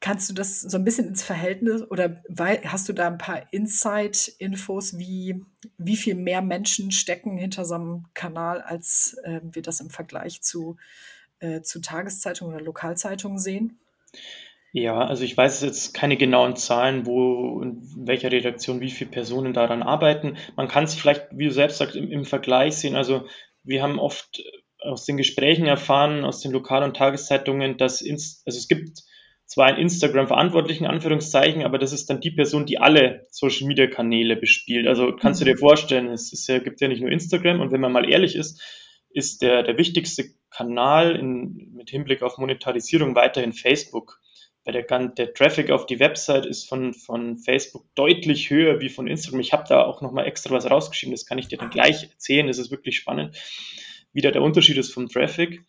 Kannst 0.00 0.30
du 0.30 0.34
das 0.34 0.60
so 0.60 0.78
ein 0.78 0.84
bisschen 0.84 1.08
ins 1.08 1.24
Verhältnis 1.24 1.82
oder 1.90 2.22
hast 2.64 2.88
du 2.88 2.92
da 2.92 3.08
ein 3.08 3.18
paar 3.18 3.52
Insight-Infos, 3.52 4.96
wie, 4.96 5.42
wie 5.76 5.96
viel 5.96 6.14
mehr 6.14 6.40
Menschen 6.40 6.92
stecken 6.92 7.36
hinter 7.36 7.64
so 7.64 7.74
einem 7.74 8.04
Kanal, 8.14 8.60
als 8.60 9.16
äh, 9.24 9.40
wir 9.42 9.62
das 9.62 9.80
im 9.80 9.90
Vergleich 9.90 10.40
zu, 10.42 10.76
äh, 11.40 11.62
zu 11.62 11.80
Tageszeitungen 11.80 12.54
oder 12.54 12.64
Lokalzeitungen 12.64 13.38
sehen? 13.38 13.78
Ja, 14.72 14.98
also 14.98 15.24
ich 15.24 15.36
weiß 15.36 15.62
jetzt 15.62 15.94
keine 15.94 16.16
genauen 16.16 16.54
Zahlen, 16.54 17.06
wo 17.06 17.62
in 17.62 17.80
welcher 18.06 18.30
Redaktion 18.30 18.80
wie 18.80 18.90
viele 18.90 19.10
Personen 19.10 19.52
daran 19.52 19.82
arbeiten. 19.82 20.36
Man 20.56 20.68
kann 20.68 20.84
es 20.84 20.94
vielleicht, 20.94 21.26
wie 21.32 21.46
du 21.46 21.52
selbst 21.52 21.78
sagst, 21.78 21.96
im, 21.96 22.10
im 22.10 22.24
Vergleich 22.24 22.76
sehen. 22.76 22.94
Also 22.94 23.26
wir 23.64 23.82
haben 23.82 23.98
oft 23.98 24.42
aus 24.80 25.04
den 25.06 25.16
Gesprächen 25.16 25.66
erfahren, 25.66 26.24
aus 26.24 26.40
den 26.40 26.52
Lokal- 26.52 26.84
und 26.84 26.96
Tageszeitungen, 26.96 27.78
dass 27.78 28.00
ins, 28.00 28.42
also 28.46 28.58
es 28.58 28.68
gibt 28.68 29.02
zwar 29.48 29.66
einen 29.66 29.78
Instagram-Verantwortlichen, 29.78 30.86
Anführungszeichen, 30.86 31.64
aber 31.64 31.78
das 31.78 31.92
ist 31.92 32.10
dann 32.10 32.20
die 32.20 32.30
Person, 32.30 32.66
die 32.66 32.78
alle 32.78 33.26
Social-Media-Kanäle 33.30 34.36
bespielt. 34.36 34.86
Also 34.86 35.16
kannst 35.16 35.40
mhm. 35.40 35.46
du 35.46 35.52
dir 35.52 35.58
vorstellen, 35.58 36.08
es 36.08 36.32
ist 36.34 36.46
ja, 36.48 36.58
gibt 36.58 36.82
ja 36.82 36.88
nicht 36.88 37.00
nur 37.00 37.10
Instagram 37.10 37.60
und 37.60 37.72
wenn 37.72 37.80
man 37.80 37.90
mal 37.90 38.08
ehrlich 38.08 38.36
ist, 38.36 38.62
ist 39.08 39.40
der, 39.40 39.62
der 39.62 39.78
wichtigste 39.78 40.26
Kanal 40.50 41.16
in, 41.16 41.72
mit 41.74 41.88
Hinblick 41.88 42.22
auf 42.22 42.36
Monetarisierung 42.36 43.14
weiterhin 43.14 43.54
Facebook. 43.54 44.20
Weil 44.64 44.74
der, 44.74 45.08
der 45.08 45.32
Traffic 45.32 45.70
auf 45.70 45.86
die 45.86 45.98
Website 45.98 46.44
ist 46.44 46.68
von, 46.68 46.92
von 46.92 47.38
Facebook 47.38 47.86
deutlich 47.94 48.50
höher 48.50 48.82
wie 48.82 48.90
von 48.90 49.06
Instagram. 49.06 49.40
Ich 49.40 49.54
habe 49.54 49.64
da 49.66 49.82
auch 49.82 50.02
nochmal 50.02 50.26
extra 50.26 50.54
was 50.54 50.70
rausgeschrieben, 50.70 51.14
das 51.14 51.24
kann 51.24 51.38
ich 51.38 51.48
dir 51.48 51.56
dann 51.56 51.70
gleich 51.70 52.02
erzählen, 52.02 52.46
das 52.46 52.58
ist 52.58 52.70
wirklich 52.70 52.96
spannend, 52.96 53.34
wie 54.12 54.20
da 54.20 54.30
der 54.30 54.42
Unterschied 54.42 54.76
ist 54.76 54.92
vom 54.92 55.08
Traffic. 55.08 55.62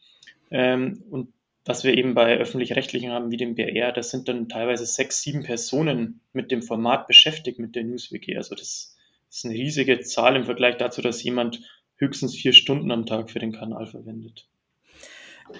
Ähm, 0.51 1.01
und 1.09 1.33
was 1.69 1.83
wir 1.83 1.95
eben 1.95 2.15
bei 2.15 2.35
öffentlich-rechtlichen 2.35 3.11
haben, 3.11 3.29
wie 3.29 3.37
dem 3.37 3.53
BR, 3.53 3.91
das 3.91 4.09
sind 4.09 4.27
dann 4.27 4.49
teilweise 4.49 4.87
sechs, 4.87 5.21
sieben 5.21 5.43
Personen 5.43 6.19
mit 6.33 6.49
dem 6.49 6.63
Format 6.63 7.05
beschäftigt, 7.05 7.59
mit 7.59 7.75
der 7.75 7.83
NewsWiki. 7.83 8.35
Also 8.35 8.55
das 8.55 8.97
ist 9.29 9.45
eine 9.45 9.53
riesige 9.53 9.99
Zahl 9.99 10.35
im 10.35 10.45
Vergleich 10.45 10.77
dazu, 10.77 11.03
dass 11.03 11.21
jemand 11.21 11.61
höchstens 11.97 12.33
vier 12.33 12.53
Stunden 12.53 12.91
am 12.91 13.05
Tag 13.05 13.29
für 13.29 13.37
den 13.37 13.51
Kanal 13.51 13.85
verwendet. 13.85 14.49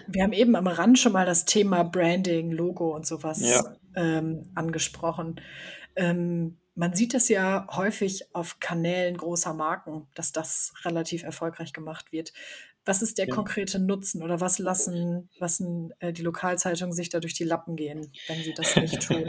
Wir 0.08 0.24
haben 0.24 0.34
eben 0.34 0.56
am 0.56 0.66
Rand 0.66 0.98
schon 0.98 1.12
mal 1.12 1.28
das 1.28 1.46
Thema 1.46 1.84
Branding, 1.84 2.54
Logo 2.54 2.96
und 2.96 3.06
sowas 3.06 3.48
ja. 3.48 3.76
ähm, 3.96 4.50
angesprochen. 4.56 5.40
Ähm, 5.96 6.58
man 6.74 6.96
sieht 6.96 7.14
es 7.14 7.30
ja 7.30 7.68
häufig 7.70 8.34
auf 8.34 8.60
Kanälen 8.60 9.16
großer 9.18 9.54
Marken, 9.54 10.08
dass 10.16 10.32
das 10.32 10.74
relativ 10.86 11.22
erfolgreich 11.22 11.72
gemacht 11.72 12.12
wird. 12.12 12.34
Was 12.90 13.04
ist 13.04 13.20
der 13.20 13.28
ja. 13.28 13.36
konkrete 13.36 13.78
Nutzen 13.78 14.24
oder 14.24 14.42
was 14.42 14.58
lassen, 14.58 15.30
lassen 15.38 15.92
äh, 16.00 16.12
die 16.12 16.24
Lokalzeitungen 16.24 16.92
sich 16.92 17.10
da 17.10 17.20
durch 17.20 17.36
die 17.36 17.44
Lappen 17.44 17.76
gehen, 17.76 18.12
wenn 18.28 18.42
sie 18.42 18.56
das 18.56 18.76
nicht 18.78 19.00
tun? 19.08 19.26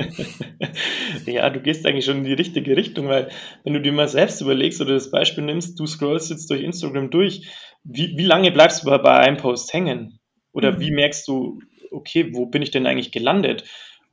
ja, 1.27 1.51
du 1.51 1.61
gehst 1.61 1.85
eigentlich 1.85 2.07
schon 2.07 2.16
in 2.16 2.25
die 2.25 2.33
richtige 2.33 2.75
Richtung, 2.75 3.09
weil 3.09 3.29
wenn 3.62 3.75
du 3.75 3.83
dir 3.83 3.92
mal 3.92 4.09
selbst 4.09 4.40
überlegst 4.40 4.81
oder 4.81 4.94
das 4.94 5.11
Beispiel 5.11 5.44
nimmst, 5.44 5.79
du 5.79 5.87
scrollst 5.87 6.31
jetzt 6.31 6.49
durch 6.49 6.62
Instagram 6.62 7.11
durch, 7.11 7.51
wie, 7.85 8.16
wie 8.16 8.25
lange 8.25 8.51
bleibst 8.51 8.83
du 8.83 8.87
bei, 8.87 9.18
einem 9.18 9.37
Post 9.37 9.75
hängen? 9.75 10.18
Oder 10.53 10.73
mhm. 10.73 10.81
wie 10.81 10.90
merkst 10.92 11.29
du, 11.29 11.61
okay, 11.90 12.33
wo 12.33 12.46
bin 12.46 12.62
ich 12.62 12.70
denn 12.70 12.87
eigentlich 12.87 13.12
gelandet? 13.12 13.64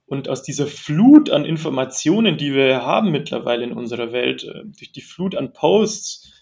Und 0.08 0.28
aus 0.28 0.44
dieser 0.44 0.68
Flut 0.68 1.30
an 1.30 1.46
Informationen, 1.46 2.38
die 2.38 2.54
wir 2.54 2.82
haben 2.82 3.12
mittlerweile 3.12 3.64
in 3.64 3.72
unserer 3.72 4.12
Welt, 4.12 4.44
äh, 4.44 4.66
durch 4.78 4.92
die 4.92 5.00
Flut 5.00 5.36
an 5.36 5.54
Posts, 5.54 6.34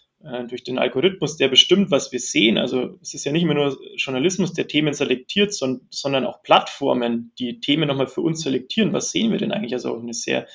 durch 0.47 0.63
den 0.63 0.79
Algorithmus, 0.79 1.37
der 1.37 1.49
bestimmt, 1.49 1.91
was 1.91 2.11
wir 2.11 2.19
sehen. 2.19 2.57
Also 2.57 2.97
es 3.01 3.13
ist 3.13 3.25
ja 3.25 3.31
nicht 3.31 3.45
mehr 3.45 3.53
nur 3.53 3.77
Journalismus, 3.95 4.53
der 4.53 4.67
Themen 4.67 4.93
selektiert, 4.93 5.53
sondern 5.53 6.25
auch 6.25 6.41
Plattformen, 6.41 7.31
die 7.37 7.59
Themen 7.59 7.87
nochmal 7.87 8.07
für 8.07 8.21
uns 8.21 8.41
selektieren. 8.41 8.91
Was 8.91 9.11
sehen 9.11 9.31
wir 9.31 9.37
denn 9.37 9.51
eigentlich? 9.51 9.73
Also 9.73 9.93
auch 9.93 10.01
eine 10.01 10.15
sehr 10.15 10.47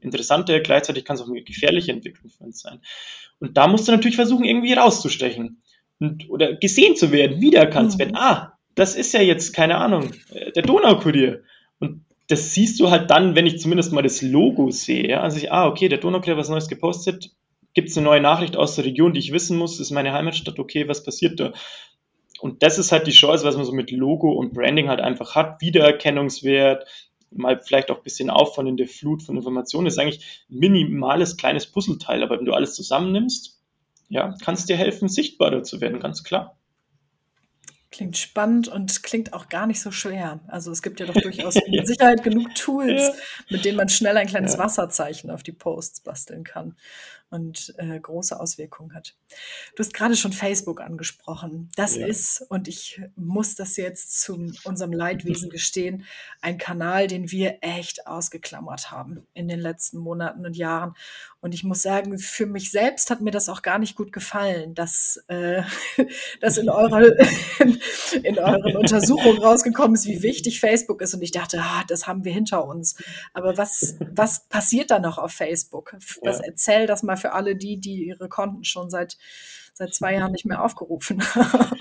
interessante, 0.00 0.62
gleichzeitig 0.62 1.04
kann 1.04 1.16
es 1.16 1.22
auch 1.22 1.28
eine 1.28 1.42
gefährliche 1.42 1.90
Entwicklung 1.90 2.30
für 2.30 2.44
uns 2.44 2.60
sein. 2.60 2.80
Und 3.40 3.56
da 3.56 3.66
musst 3.66 3.88
du 3.88 3.92
natürlich 3.92 4.16
versuchen, 4.16 4.44
irgendwie 4.44 4.74
rauszustechen 4.74 5.60
und, 5.98 6.30
oder 6.30 6.54
gesehen 6.54 6.96
zu 6.96 7.10
werden, 7.12 7.40
wiedererkannt 7.40 7.92
zu 7.92 7.98
werden. 7.98 8.12
Mhm. 8.12 8.18
Ah, 8.18 8.58
das 8.74 8.94
ist 8.94 9.12
ja 9.12 9.20
jetzt, 9.20 9.54
keine 9.54 9.78
Ahnung, 9.78 10.12
äh, 10.32 10.52
der 10.52 10.62
Donaukurier. 10.62 11.42
Und 11.80 12.04
das 12.28 12.54
siehst 12.54 12.78
du 12.80 12.90
halt 12.90 13.10
dann, 13.10 13.34
wenn 13.34 13.46
ich 13.46 13.58
zumindest 13.58 13.92
mal 13.92 14.02
das 14.02 14.22
Logo 14.22 14.70
sehe. 14.70 15.08
Ja? 15.08 15.20
Also 15.20 15.38
ich, 15.38 15.50
ah, 15.50 15.66
okay, 15.66 15.88
der 15.88 15.98
Donaukurier 15.98 16.36
hat 16.36 16.40
was 16.40 16.48
Neues 16.48 16.68
gepostet, 16.68 17.30
gibt 17.76 17.90
es 17.90 17.96
eine 17.96 18.06
neue 18.06 18.22
Nachricht 18.22 18.56
aus 18.56 18.74
der 18.74 18.86
Region, 18.86 19.12
die 19.12 19.20
ich 19.20 19.32
wissen 19.32 19.58
muss, 19.58 19.78
ist 19.78 19.90
meine 19.90 20.14
Heimatstadt, 20.14 20.58
okay, 20.58 20.88
was 20.88 21.04
passiert 21.04 21.38
da? 21.38 21.52
Und 22.40 22.62
das 22.62 22.78
ist 22.78 22.90
halt 22.90 23.06
die 23.06 23.12
Chance, 23.12 23.44
was 23.44 23.56
man 23.56 23.66
so 23.66 23.72
mit 23.72 23.90
Logo 23.90 24.32
und 24.32 24.54
Branding 24.54 24.88
halt 24.88 25.00
einfach 25.00 25.34
hat, 25.34 25.60
Wiedererkennungswert, 25.60 26.88
mal 27.30 27.60
vielleicht 27.60 27.90
auch 27.90 27.98
ein 27.98 28.02
bisschen 28.02 28.30
der 28.76 28.88
Flut 28.88 29.22
von 29.22 29.36
Informationen, 29.36 29.84
das 29.84 29.94
ist 29.94 29.98
eigentlich 30.00 30.44
ein 30.50 30.58
minimales 30.58 31.36
kleines 31.36 31.66
Puzzleteil, 31.66 32.22
aber 32.22 32.38
wenn 32.38 32.46
du 32.46 32.54
alles 32.54 32.74
zusammennimmst, 32.74 33.60
ja, 34.08 34.34
kann 34.42 34.54
es 34.54 34.64
dir 34.64 34.76
helfen, 34.76 35.08
sichtbarer 35.08 35.62
zu 35.62 35.82
werden, 35.82 36.00
ganz 36.00 36.24
klar. 36.24 36.56
Klingt 37.90 38.16
spannend 38.16 38.68
und 38.68 39.02
klingt 39.02 39.32
auch 39.32 39.48
gar 39.48 39.66
nicht 39.66 39.80
so 39.80 39.90
schwer. 39.90 40.40
Also 40.48 40.70
es 40.70 40.82
gibt 40.82 40.98
ja 41.00 41.06
doch 41.06 41.14
durchaus 41.22 41.56
mit 41.68 41.86
Sicherheit 41.86 42.22
genug 42.22 42.54
Tools, 42.54 43.08
ja. 43.08 43.14
mit 43.50 43.64
denen 43.66 43.76
man 43.76 43.88
schnell 43.90 44.16
ein 44.16 44.26
kleines 44.26 44.54
ja. 44.54 44.60
Wasserzeichen 44.60 45.30
auf 45.30 45.42
die 45.42 45.52
Posts 45.52 46.00
basteln 46.00 46.42
kann 46.42 46.74
und 47.30 47.74
äh, 47.78 47.98
große 47.98 48.38
Auswirkungen 48.38 48.94
hat. 48.94 49.14
Du 49.74 49.82
hast 49.82 49.92
gerade 49.92 50.16
schon 50.16 50.32
Facebook 50.32 50.80
angesprochen. 50.80 51.70
Das 51.76 51.96
ja. 51.96 52.06
ist, 52.06 52.44
und 52.48 52.68
ich 52.68 53.00
muss 53.16 53.56
das 53.56 53.76
jetzt 53.76 54.20
zu 54.20 54.52
unserem 54.64 54.92
Leidwesen 54.92 55.50
gestehen, 55.50 56.04
ein 56.40 56.58
Kanal, 56.58 57.08
den 57.08 57.30
wir 57.30 57.58
echt 57.62 58.06
ausgeklammert 58.06 58.90
haben 58.90 59.26
in 59.34 59.48
den 59.48 59.60
letzten 59.60 59.98
Monaten 59.98 60.46
und 60.46 60.56
Jahren. 60.56 60.94
Und 61.40 61.54
ich 61.54 61.64
muss 61.64 61.82
sagen, 61.82 62.18
für 62.18 62.46
mich 62.46 62.70
selbst 62.70 63.10
hat 63.10 63.20
mir 63.20 63.30
das 63.30 63.48
auch 63.48 63.62
gar 63.62 63.78
nicht 63.78 63.96
gut 63.96 64.12
gefallen, 64.12 64.74
dass, 64.74 65.22
äh, 65.28 65.62
dass 66.40 66.56
in, 66.56 66.68
eurer, 66.68 67.06
in, 67.60 67.80
in 68.22 68.38
euren 68.38 68.76
Untersuchungen 68.76 69.38
rausgekommen 69.38 69.94
ist, 69.94 70.06
wie 70.06 70.22
wichtig 70.22 70.60
Facebook 70.60 71.02
ist. 71.02 71.14
Und 71.14 71.22
ich 71.22 71.32
dachte, 71.32 71.60
ah, 71.60 71.84
das 71.88 72.06
haben 72.06 72.24
wir 72.24 72.32
hinter 72.32 72.66
uns. 72.66 72.96
Aber 73.34 73.56
was, 73.58 73.96
was 74.12 74.48
passiert 74.48 74.90
da 74.90 74.98
noch 74.98 75.18
auf 75.18 75.32
Facebook? 75.32 75.96
Was 76.22 76.38
ja. 76.38 76.44
erzähl 76.46 76.86
das 76.86 77.02
mal 77.02 77.15
für 77.16 77.32
alle 77.32 77.56
die, 77.56 77.78
die 77.78 78.06
ihre 78.06 78.28
Konten 78.28 78.64
schon 78.64 78.90
seit, 78.90 79.16
seit 79.74 79.94
zwei 79.94 80.14
Jahren 80.14 80.32
nicht 80.32 80.46
mehr 80.46 80.62
aufgerufen 80.62 81.22
haben. 81.34 81.76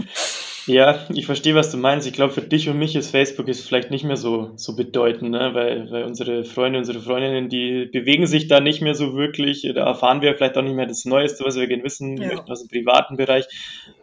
Ja, 0.67 1.06
ich 1.13 1.28
verstehe, 1.28 1.54
was 1.54 1.69
du 1.69 1.78
meinst. 1.78 2.08
Ich 2.08 2.13
glaube, 2.13 2.34
für 2.34 2.41
dich 2.41 2.67
und 2.69 2.80
mich 2.80 2.95
ist 2.95 3.12
Facebook 3.12 3.48
ist 3.48 3.67
vielleicht 3.67 3.91
nicht 3.91 4.04
mehr 4.04 4.17
so, 4.17 4.52
so 4.56 4.76
bedeutend, 4.76 5.32
ne? 5.32 5.52
weil, 5.54 5.91
weil 5.91 6.04
unsere 6.06 6.43
Freunde, 6.43 6.80
unsere 6.80 7.00
Freundinnen, 7.00 7.50
die 7.50 7.86
bewegen 7.86 8.26
sich 8.26 8.48
da 8.48 8.60
nicht 8.60 8.82
mehr 8.82 8.95
so 8.95 9.13
wirklich. 9.13 9.62
Da 9.76 9.86
erfahren 9.86 10.21
wir 10.21 10.36
vielleicht 10.36 10.58
auch 10.58 10.63
nicht 10.63 10.76
mehr 10.76 10.88
das 10.88 11.06
Neueste, 11.06 11.45
was 11.45 11.56
wir 11.56 11.67
gerne 11.67 11.84
wissen 11.84 12.17
ja. 12.17 12.30
möchten 12.30 12.52
aus 12.52 12.62
dem 12.62 12.69
privaten 12.69 13.15
Bereich. 13.15 13.45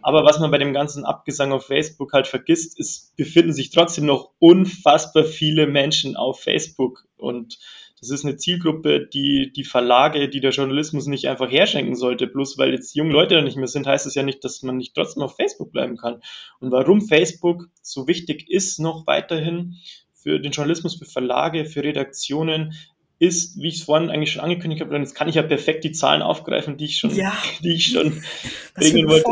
Aber 0.03 0.25
was 0.25 0.39
man 0.39 0.53
bei 0.53 0.59
dem 0.59 0.73
ganzen 0.73 1.05
Abgesang 1.05 1.53
auf 1.53 1.67
Facebook 1.67 2.13
halt 2.13 2.29
vergisst, 2.29 2.79
ist, 2.79 3.17
befinden 3.17 3.53
sich 3.53 3.71
trotzdem 3.71 4.07
noch 4.07 4.31
unfassbar 4.39 5.25
viele 5.25 5.67
Menschen 5.67 6.17
auf 6.17 6.41
Facebook 6.41 7.07
und 7.17 7.59
das 8.03 8.11
ist 8.11 8.25
eine 8.25 8.37
Zielgruppe, 8.37 9.07
die 9.07 9.53
die 9.55 9.63
Verlage, 9.63 10.29
die 10.29 10.41
der 10.41 10.51
Journalismus 10.51 11.07
nicht 11.07 11.29
einfach 11.29 11.49
herschenken 11.49 11.95
sollte. 11.95 12.27
Bloß 12.27 12.59
weil 12.59 12.73
jetzt 12.73 12.97
junge 12.97 13.13
Leute 13.13 13.37
da 13.37 13.43
nicht 13.43 13.57
mehr 13.57 13.69
sind, 13.69 13.87
heißt 13.87 14.07
es 14.07 14.17
ja 14.17 14.25
nicht, 14.25 14.43
dass 14.43 14.65
man 14.65 14.77
nicht 14.77 14.93
trotzdem 14.97 15.23
auf 15.23 15.37
Facebook 15.37 15.71
bleiben 15.71 15.97
kann. 15.97 16.21
Und 16.59 16.73
warum 16.73 17.01
Facebook 17.01 17.69
so 17.81 18.09
wichtig 18.09 18.51
ist 18.51 18.81
noch 18.81 19.07
weiterhin 19.07 19.77
für 20.15 20.41
den 20.41 20.51
Journalismus, 20.51 20.97
für 20.97 21.05
Verlage, 21.05 21.65
für 21.65 21.85
Redaktionen, 21.85 22.75
ist, 23.21 23.57
wie 23.63 23.69
ich 23.69 23.77
es 23.77 23.83
vorhin 23.85 24.11
eigentlich 24.11 24.33
schon 24.33 24.43
angekündigt 24.43 24.81
habe, 24.81 24.97
und 24.97 25.03
jetzt 25.03 25.15
kann 25.15 25.29
ich 25.29 25.37
ja 25.37 25.43
perfekt 25.45 25.85
die 25.85 25.93
Zahlen 25.93 26.23
aufgreifen, 26.23 26.77
die 26.77 26.87
ich 26.87 26.99
schon, 26.99 27.15
ja. 27.15 27.33
die 27.63 27.75
ich 27.75 27.87
schon 27.87 28.21
bringen 28.75 29.07
wollte. 29.09 29.31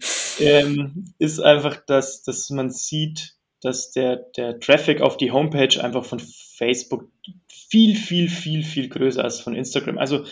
Ist, 0.00 0.40
ähm, 0.40 1.14
ist 1.20 1.38
einfach, 1.38 1.76
dass, 1.86 2.24
dass 2.24 2.50
man 2.50 2.70
sieht, 2.70 3.36
dass 3.60 3.92
der, 3.92 4.16
der 4.36 4.58
Traffic 4.58 5.00
auf 5.00 5.16
die 5.16 5.30
Homepage 5.30 5.80
einfach 5.80 6.04
von 6.04 6.20
Facebook 6.56 7.08
viel, 7.48 7.94
viel, 7.96 8.28
viel, 8.28 8.62
viel 8.62 8.88
größer 8.88 9.24
ist 9.24 9.40
von 9.40 9.54
Instagram. 9.54 9.98
Also 9.98 10.24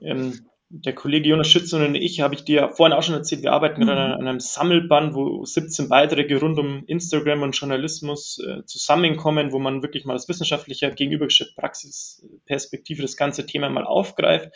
ähm, 0.00 0.46
der 0.74 0.94
Kollege 0.94 1.28
Jonas 1.28 1.48
Schützen 1.48 1.84
und 1.84 1.94
ich, 1.94 2.20
habe 2.22 2.34
ich 2.34 2.44
dir 2.44 2.70
vorhin 2.70 2.96
auch 2.96 3.02
schon 3.02 3.14
erzählt, 3.14 3.42
wir 3.42 3.52
arbeiten 3.52 3.82
mhm. 3.82 3.86
gerade 3.86 4.14
an 4.14 4.26
einem 4.26 4.40
Sammelband, 4.40 5.14
wo 5.14 5.44
17 5.44 5.88
Beiträge 5.88 6.40
rund 6.40 6.58
um 6.58 6.84
Instagram 6.86 7.42
und 7.42 7.52
Journalismus 7.52 8.38
äh, 8.38 8.64
zusammenkommen, 8.64 9.52
wo 9.52 9.58
man 9.58 9.82
wirklich 9.82 10.06
mal 10.06 10.14
aus 10.14 10.28
wissenschaftlicher 10.28 10.90
gegenübergestellter 10.90 11.60
Praxisperspektive 11.60 13.02
das 13.02 13.16
ganze 13.16 13.44
Thema 13.44 13.68
mal 13.68 13.84
aufgreift. 13.84 14.50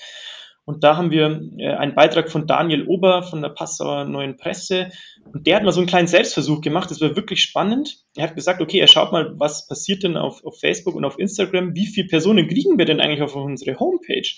Und 0.67 0.83
da 0.83 0.97
haben 0.97 1.13
wir 1.13 1.49
äh, 1.59 1.75
einen 1.75 1.95
Beitrag 1.95 2.29
von 2.29 2.49
Daniel 2.49 2.87
Ober 2.89 3.23
von 3.23 3.41
der 3.41 3.51
Passauer 3.51 4.05
Neuen 4.05 4.37
Presse. 4.37 4.91
Und 5.33 5.47
der 5.47 5.57
hat 5.57 5.63
mal 5.63 5.71
so 5.71 5.81
einen 5.81 5.89
kleinen 5.89 6.09
Selbstversuch 6.09 6.61
gemacht. 6.61 6.91
Das 6.91 7.01
war 7.01 7.15
wirklich 7.15 7.41
spannend. 7.41 7.99
Er 8.17 8.25
hat 8.25 8.35
gesagt, 8.35 8.61
okay, 8.61 8.81
er 8.81 8.89
schaut 8.89 9.13
mal, 9.13 9.39
was 9.39 9.69
passiert 9.69 10.03
denn 10.03 10.17
auf, 10.17 10.45
auf 10.45 10.59
Facebook 10.59 10.97
und 10.97 11.05
auf 11.05 11.21
Instagram. 11.21 11.77
Wie 11.77 11.87
viele 11.87 12.09
Personen 12.09 12.49
kriegen 12.49 12.79
wir 12.79 12.85
denn 12.85 13.01
eigentlich 13.01 13.23
auf 13.23 13.37
unsere 13.37 13.79
Homepage? 13.79 14.29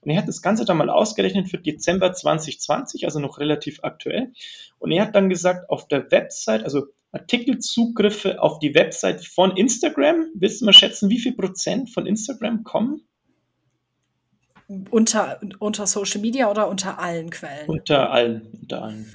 Und 0.00 0.10
er 0.10 0.18
hat 0.18 0.28
das 0.28 0.42
Ganze 0.42 0.64
dann 0.64 0.78
mal 0.78 0.90
ausgerechnet 0.90 1.48
für 1.48 1.58
Dezember 1.58 2.12
2020, 2.12 3.04
also 3.04 3.20
noch 3.20 3.38
relativ 3.38 3.78
aktuell. 3.82 4.32
Und 4.80 4.90
er 4.90 5.02
hat 5.02 5.14
dann 5.14 5.28
gesagt, 5.28 5.70
auf 5.70 5.86
der 5.86 6.10
Website, 6.10 6.64
also 6.64 6.86
Artikelzugriffe 7.12 8.42
auf 8.42 8.58
die 8.58 8.74
Website 8.74 9.24
von 9.24 9.56
Instagram, 9.56 10.26
willst 10.34 10.60
du 10.60 10.66
mal 10.66 10.72
schätzen, 10.72 11.08
wie 11.08 11.20
viel 11.20 11.36
Prozent 11.36 11.90
von 11.90 12.06
Instagram 12.06 12.64
kommen? 12.64 13.07
Unter, 14.90 15.40
unter 15.60 15.86
Social 15.86 16.20
Media 16.20 16.50
oder 16.50 16.68
unter 16.68 16.98
allen 16.98 17.30
Quellen? 17.30 17.68
Unter 17.68 18.10
allen, 18.10 18.48
unter 18.60 18.82
allen. 18.82 19.12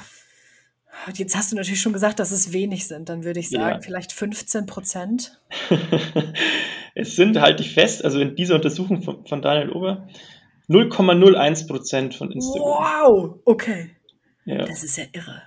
Jetzt 1.15 1.35
hast 1.35 1.51
du 1.51 1.55
natürlich 1.55 1.81
schon 1.81 1.93
gesagt, 1.93 2.19
dass 2.19 2.31
es 2.31 2.53
wenig 2.53 2.87
sind. 2.87 3.09
Dann 3.09 3.23
würde 3.23 3.39
ich 3.39 3.49
sagen, 3.49 3.75
ja. 3.75 3.81
vielleicht 3.81 4.11
15 4.13 4.65
Prozent. 4.65 5.39
es 6.95 7.15
sind, 7.15 7.39
halte 7.39 7.63
ich 7.63 7.73
fest, 7.73 8.03
also 8.03 8.19
in 8.19 8.35
dieser 8.35 8.55
Untersuchung 8.55 9.01
von, 9.01 9.25
von 9.25 9.41
Daniel 9.41 9.71
Ober, 9.71 10.07
0,01 10.69 11.67
Prozent 11.67 12.15
von 12.15 12.31
Instagram. 12.31 12.67
Wow, 12.67 13.39
okay. 13.45 13.91
Ja. 14.45 14.65
Das 14.65 14.83
ist 14.83 14.97
ja 14.97 15.05
irre. 15.11 15.43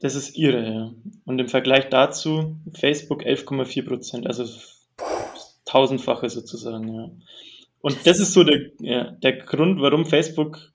Das 0.00 0.14
ist 0.14 0.36
irre, 0.36 0.64
ja. 0.64 0.92
Und 1.24 1.38
im 1.38 1.48
Vergleich 1.48 1.88
dazu 1.88 2.56
Facebook 2.74 3.24
11,4 3.24 3.86
Prozent, 3.86 4.26
also 4.26 4.44
tausendfache 5.64 6.28
sozusagen, 6.28 6.94
ja. 6.94 7.10
Und 7.84 8.06
das 8.06 8.18
ist 8.18 8.32
so 8.32 8.44
der, 8.44 8.70
ja, 8.78 9.10
der 9.10 9.36
Grund, 9.36 9.78
warum 9.78 10.06
Facebook 10.06 10.72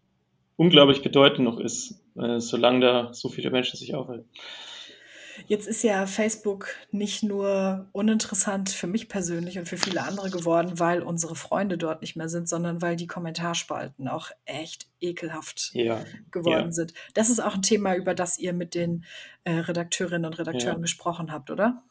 unglaublich 0.58 1.02
bedeutend 1.02 1.46
noch 1.46 1.60
ist, 1.60 2.00
äh, 2.16 2.40
solange 2.40 2.82
da 2.82 3.14
so 3.16 3.30
viele 3.30 3.50
Menschen 3.50 3.78
sich 3.78 3.96
aufhalten. 3.96 4.30
Jetzt 5.48 5.68
ist 5.68 5.82
ja 5.82 6.06
Facebook 6.06 6.68
nicht 6.92 7.24
nur 7.24 7.88
uninteressant 7.94 8.70
für 8.70 8.86
mich 8.86 9.10
persönlich 9.10 9.58
und 9.58 9.68
für 9.68 9.78
viele 9.78 10.04
andere 10.04 10.30
geworden, 10.30 10.78
weil 10.78 11.02
unsere 11.02 11.34
Freunde 11.36 11.80
dort 11.80 12.02
nicht 12.02 12.16
mehr 12.16 12.30
sind, 12.30 12.48
sondern 12.48 12.80
weil 12.84 12.96
die 12.96 13.08
Kommentarspalten 13.08 14.08
auch 14.08 14.30
echt 14.46 14.86
ekelhaft 15.02 15.72
ja, 15.74 16.06
geworden 16.30 16.66
ja. 16.66 16.72
sind. 16.72 16.94
Das 17.16 17.32
ist 17.32 17.40
auch 17.40 17.56
ein 17.56 17.64
Thema, 17.64 17.96
über 17.96 18.14
das 18.14 18.38
ihr 18.38 18.54
mit 18.54 18.76
den 18.76 19.04
äh, 19.46 19.54
Redakteurinnen 19.54 20.26
und 20.26 20.38
Redakteuren 20.38 20.78
ja. 20.78 20.82
gesprochen 20.82 21.32
habt, 21.32 21.50
oder? 21.50 21.82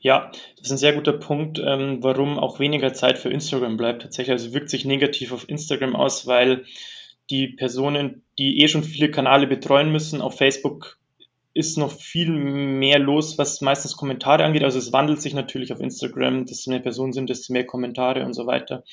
Ja, 0.00 0.30
das 0.56 0.66
ist 0.66 0.70
ein 0.70 0.78
sehr 0.78 0.94
guter 0.94 1.12
Punkt, 1.12 1.58
ähm, 1.58 2.02
warum 2.02 2.38
auch 2.38 2.58
weniger 2.58 2.92
Zeit 2.94 3.18
für 3.18 3.28
Instagram 3.28 3.76
bleibt. 3.76 4.02
Tatsächlich, 4.02 4.32
also 4.32 4.54
wirkt 4.54 4.70
sich 4.70 4.84
negativ 4.84 5.32
auf 5.32 5.48
Instagram 5.48 5.94
aus, 5.94 6.26
weil 6.26 6.64
die 7.28 7.48
Personen, 7.48 8.22
die 8.38 8.60
eh 8.60 8.68
schon 8.68 8.82
viele 8.82 9.10
Kanäle 9.10 9.46
betreuen 9.46 9.92
müssen, 9.92 10.20
auf 10.20 10.36
Facebook 10.36 10.98
ist 11.52 11.78
noch 11.78 11.92
viel 11.92 12.30
mehr 12.30 12.98
los, 12.98 13.36
was 13.36 13.60
meistens 13.60 13.96
Kommentare 13.96 14.44
angeht. 14.44 14.64
Also 14.64 14.78
es 14.78 14.92
wandelt 14.92 15.20
sich 15.20 15.34
natürlich 15.34 15.72
auf 15.72 15.80
Instagram, 15.80 16.46
desto 16.46 16.70
mehr 16.70 16.80
Personen 16.80 17.12
sind, 17.12 17.28
desto 17.28 17.52
mehr 17.52 17.66
Kommentare 17.66 18.24
und 18.24 18.34
so 18.34 18.46
weiter. 18.46 18.84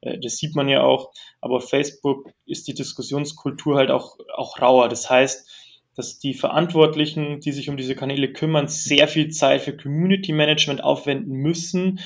Äh, 0.00 0.18
das 0.18 0.36
sieht 0.36 0.54
man 0.54 0.68
ja 0.68 0.82
auch. 0.82 1.12
Aber 1.40 1.56
auf 1.56 1.68
Facebook 1.68 2.32
ist 2.46 2.68
die 2.68 2.74
Diskussionskultur 2.74 3.76
halt 3.76 3.90
auch, 3.90 4.18
auch 4.34 4.60
rauer. 4.60 4.88
Das 4.88 5.10
heißt, 5.10 5.50
dass 5.96 6.18
die 6.18 6.34
Verantwortlichen, 6.34 7.40
die 7.40 7.52
sich 7.52 7.68
um 7.68 7.76
diese 7.76 7.96
Kanäle 7.96 8.32
kümmern, 8.32 8.68
sehr 8.68 9.08
viel 9.08 9.30
Zeit 9.30 9.62
für 9.62 9.76
Community 9.76 10.32
Management 10.32 10.84
aufwenden 10.84 11.32
müssen 11.32 12.00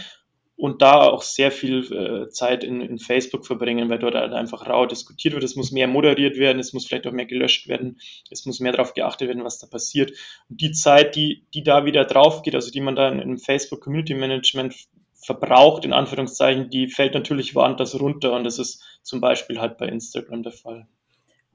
und 0.60 0.82
da 0.82 1.00
auch 1.00 1.22
sehr 1.22 1.50
viel 1.50 1.90
äh, 1.90 2.28
Zeit 2.28 2.64
in, 2.64 2.82
in 2.82 2.98
Facebook 2.98 3.46
verbringen, 3.46 3.88
weil 3.88 3.98
dort 3.98 4.14
halt 4.14 4.32
einfach 4.32 4.68
rau 4.68 4.84
diskutiert 4.84 5.32
wird. 5.34 5.42
Es 5.42 5.56
muss 5.56 5.72
mehr 5.72 5.88
moderiert 5.88 6.36
werden, 6.36 6.58
es 6.58 6.74
muss 6.74 6.86
vielleicht 6.86 7.06
auch 7.06 7.12
mehr 7.12 7.26
gelöscht 7.26 7.66
werden, 7.66 7.98
es 8.30 8.44
muss 8.44 8.60
mehr 8.60 8.72
darauf 8.72 8.92
geachtet 8.92 9.28
werden, 9.28 9.42
was 9.42 9.58
da 9.58 9.66
passiert. 9.66 10.12
Und 10.50 10.60
die 10.60 10.72
Zeit, 10.72 11.16
die, 11.16 11.46
die 11.54 11.62
da 11.62 11.86
wieder 11.86 12.04
drauf 12.04 12.42
geht, 12.42 12.54
also 12.54 12.70
die 12.70 12.82
man 12.82 12.94
da 12.94 13.08
in, 13.08 13.38
Facebook 13.38 13.80
Community 13.80 14.14
Management 14.14 14.74
verbraucht, 15.14 15.84
in 15.86 15.94
Anführungszeichen, 15.94 16.68
die 16.68 16.88
fällt 16.88 17.14
natürlich 17.14 17.54
woanders 17.54 17.98
runter 17.98 18.34
und 18.34 18.44
das 18.44 18.58
ist 18.58 18.82
zum 19.02 19.20
Beispiel 19.20 19.60
halt 19.60 19.78
bei 19.78 19.86
Instagram 19.86 20.42
der 20.42 20.52
Fall. 20.52 20.86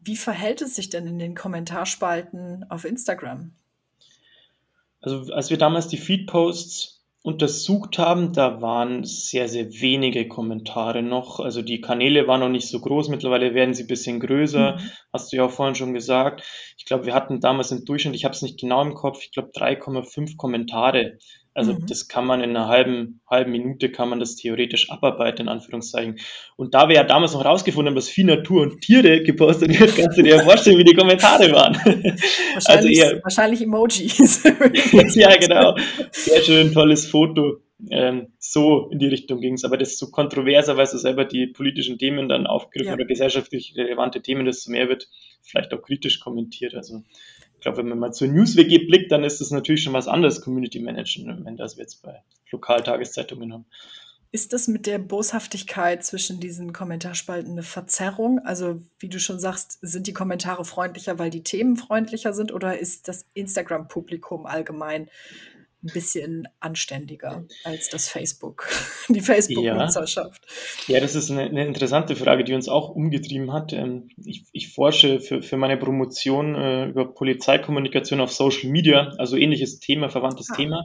Wie 0.06 0.16
verhält 0.16 0.62
es 0.62 0.76
sich 0.76 0.90
denn 0.90 1.08
in 1.08 1.20
den 1.20 1.36
Kommentarspalten 1.36 2.66
auf 2.70 2.86
Instagram? 2.86 3.52
Also 5.02 5.34
als 5.34 5.50
wir 5.50 5.58
damals 5.58 5.88
die 5.88 5.98
Feed-Posts 5.98 6.96
untersucht 7.24 7.98
haben, 7.98 8.34
da 8.34 8.62
waren 8.62 9.04
sehr, 9.04 9.48
sehr 9.48 9.72
wenige 9.82 10.28
Kommentare 10.28 11.02
noch. 11.02 11.40
Also 11.40 11.64
die 11.64 11.82
Kanäle 11.82 12.28
waren 12.28 12.40
noch 12.40 12.50
nicht 12.50 12.68
so 12.68 12.80
groß. 12.80 13.10
Mittlerweile 13.10 13.56
werden 13.56 13.74
sie 13.74 13.86
ein 13.86 13.88
bisschen 13.88 14.20
größer. 14.20 14.74
Mhm. 14.74 14.92
Hast 15.12 15.32
du 15.32 15.38
ja 15.38 15.46
auch 15.46 15.52
vorhin 15.52 15.74
schon 15.74 15.96
gesagt. 15.96 16.44
Ich 16.78 16.86
glaube, 16.86 17.08
wir 17.08 17.16
hatten 17.16 17.40
damals 17.40 17.72
im 17.72 17.84
Durchschnitt, 17.84 18.16
ich 18.16 18.26
habe 18.26 18.36
es 18.36 18.44
nicht 18.44 18.60
genau 18.60 18.84
im 18.84 18.94
Kopf, 18.94 19.24
ich 19.24 19.32
glaube 19.32 19.50
3,5 19.56 20.38
Kommentare 20.38 21.18
also 21.56 21.74
mhm. 21.74 21.86
das 21.88 22.10
kann 22.10 22.26
man 22.26 22.42
in 22.42 22.50
einer 22.50 22.68
halben, 22.68 23.22
halben 23.30 23.52
Minute 23.54 23.90
kann 23.90 24.10
man 24.10 24.20
das 24.20 24.36
theoretisch 24.36 24.90
abarbeiten, 24.90 25.44
in 25.44 25.48
Anführungszeichen. 25.48 26.20
Und 26.58 26.74
da 26.74 26.90
wir 26.90 26.96
ja 26.98 27.04
damals 27.06 27.34
noch 27.34 27.46
rausgefunden 27.46 27.92
haben, 27.92 27.96
dass 27.96 28.10
viel 28.10 28.26
Natur 28.26 28.64
und 28.64 28.82
Tiere 28.82 29.24
gepostet 29.24 29.80
wird, 29.80 29.96
kannst 29.96 30.18
du 30.18 30.22
dir 30.22 30.36
ja 30.36 30.44
vorstellen, 30.44 30.78
wie 30.78 30.84
die 30.84 30.94
Kommentare 30.94 31.50
waren. 31.54 31.76
Wahrscheinlich, 32.54 32.68
also 32.68 32.88
eher, 32.90 33.24
wahrscheinlich 33.24 33.62
Emojis. 33.62 34.44
ja, 35.16 35.36
genau. 35.38 35.78
Sehr 36.12 36.42
schön, 36.44 36.74
tolles 36.74 37.08
Foto. 37.08 37.62
Ähm, 37.90 38.34
so 38.38 38.90
in 38.92 39.00
die 39.00 39.08
Richtung 39.08 39.40
ging 39.40 39.54
es. 39.54 39.64
Aber 39.64 39.78
desto 39.78 40.12
kontroverser, 40.12 40.76
weil 40.76 40.88
du 40.88 40.98
selber 40.98 41.24
die 41.24 41.48
politischen 41.48 41.98
Themen 41.98 42.28
dann 42.28 42.48
aufgriffen 42.48 42.90
ja. 42.90 42.94
oder 42.96 43.06
gesellschaftlich 43.06 43.76
relevante 43.78 44.22
Themen, 44.22 44.46
desto 44.46 44.72
mehr 44.72 44.90
wird 44.90 45.08
vielleicht 45.42 45.74
auch 45.74 45.82
kritisch 45.82 46.20
kommentiert. 46.20 46.76
Also 46.76 47.04
glaube, 47.66 47.80
wenn 47.80 47.90
man 47.90 48.00
mal 48.00 48.14
zur 48.14 48.28
NewsWG 48.28 48.86
blickt, 48.86 49.12
dann 49.12 49.24
ist 49.24 49.42
das 49.42 49.50
natürlich 49.50 49.84
schon 49.84 49.94
was 49.94 50.08
anderes, 50.08 50.42
Community 50.42 50.80
Management, 50.80 51.60
als 51.60 51.78
wir 51.78 51.84
jetzt 51.84 52.04
bei 52.04 52.22
Lokaltageszeitungen 52.52 53.52
haben. 53.52 53.66
Ist 54.32 54.54
das 54.54 54.68
mit 54.68 54.86
der 54.86 55.00
Boshaftigkeit 55.00 56.04
zwischen 56.04 56.40
diesen 56.40 56.74
Kommentarspalten 56.74 57.54
eine 57.54 57.64
Verzerrung? 57.64 58.40
Also, 58.40 58.82
wie 59.00 59.10
du 59.10 59.20
schon 59.20 59.40
sagst, 59.40 59.80
sind 59.82 60.08
die 60.08 60.14
Kommentare 60.14 60.66
freundlicher, 60.66 61.18
weil 61.18 61.30
die 61.30 61.42
Themen 61.42 61.78
freundlicher 61.78 62.34
sind 62.34 62.52
oder 62.54 62.78
ist 62.78 63.08
das 63.08 63.26
Instagram-Publikum 63.34 64.46
allgemein 64.46 65.10
ein 65.86 65.94
bisschen 65.94 66.48
anständiger 66.60 67.46
als 67.64 67.90
das 67.90 68.10
Facebook, 68.10 68.68
die 69.10 69.22
Facebook-Nutzerschaft? 69.22 70.42
Ja. 70.88 70.96
ja. 70.96 71.02
das 71.02 71.16
ist 71.16 71.32
eine, 71.32 71.44
eine, 71.44 71.66
interessante 71.66 72.16
Frage, 72.16 72.44
die 72.44 72.54
uns 72.54 72.68
auch 72.68 72.90
umgetrieben 72.90 73.54
hat. 73.54 73.74
Ähm, 73.74 74.10
ich, 74.24 74.46
ich 74.52 74.74
forsche 74.74 75.20
für, 75.20 75.42
für 75.42 75.58
meine 75.58 75.78
Promotion 75.78 76.56
äh, 76.56 76.86
über 76.88 77.06
Polizeikommunikation 77.14 78.22
auf 78.22 78.32
Social 78.32 78.70
Media, 78.70 79.14
also 79.18 79.38
ähnliches 79.38 79.80
Thema, 79.80 80.10
verwandtes 80.10 80.50
ah. 80.52 80.56
Thema. 80.56 80.84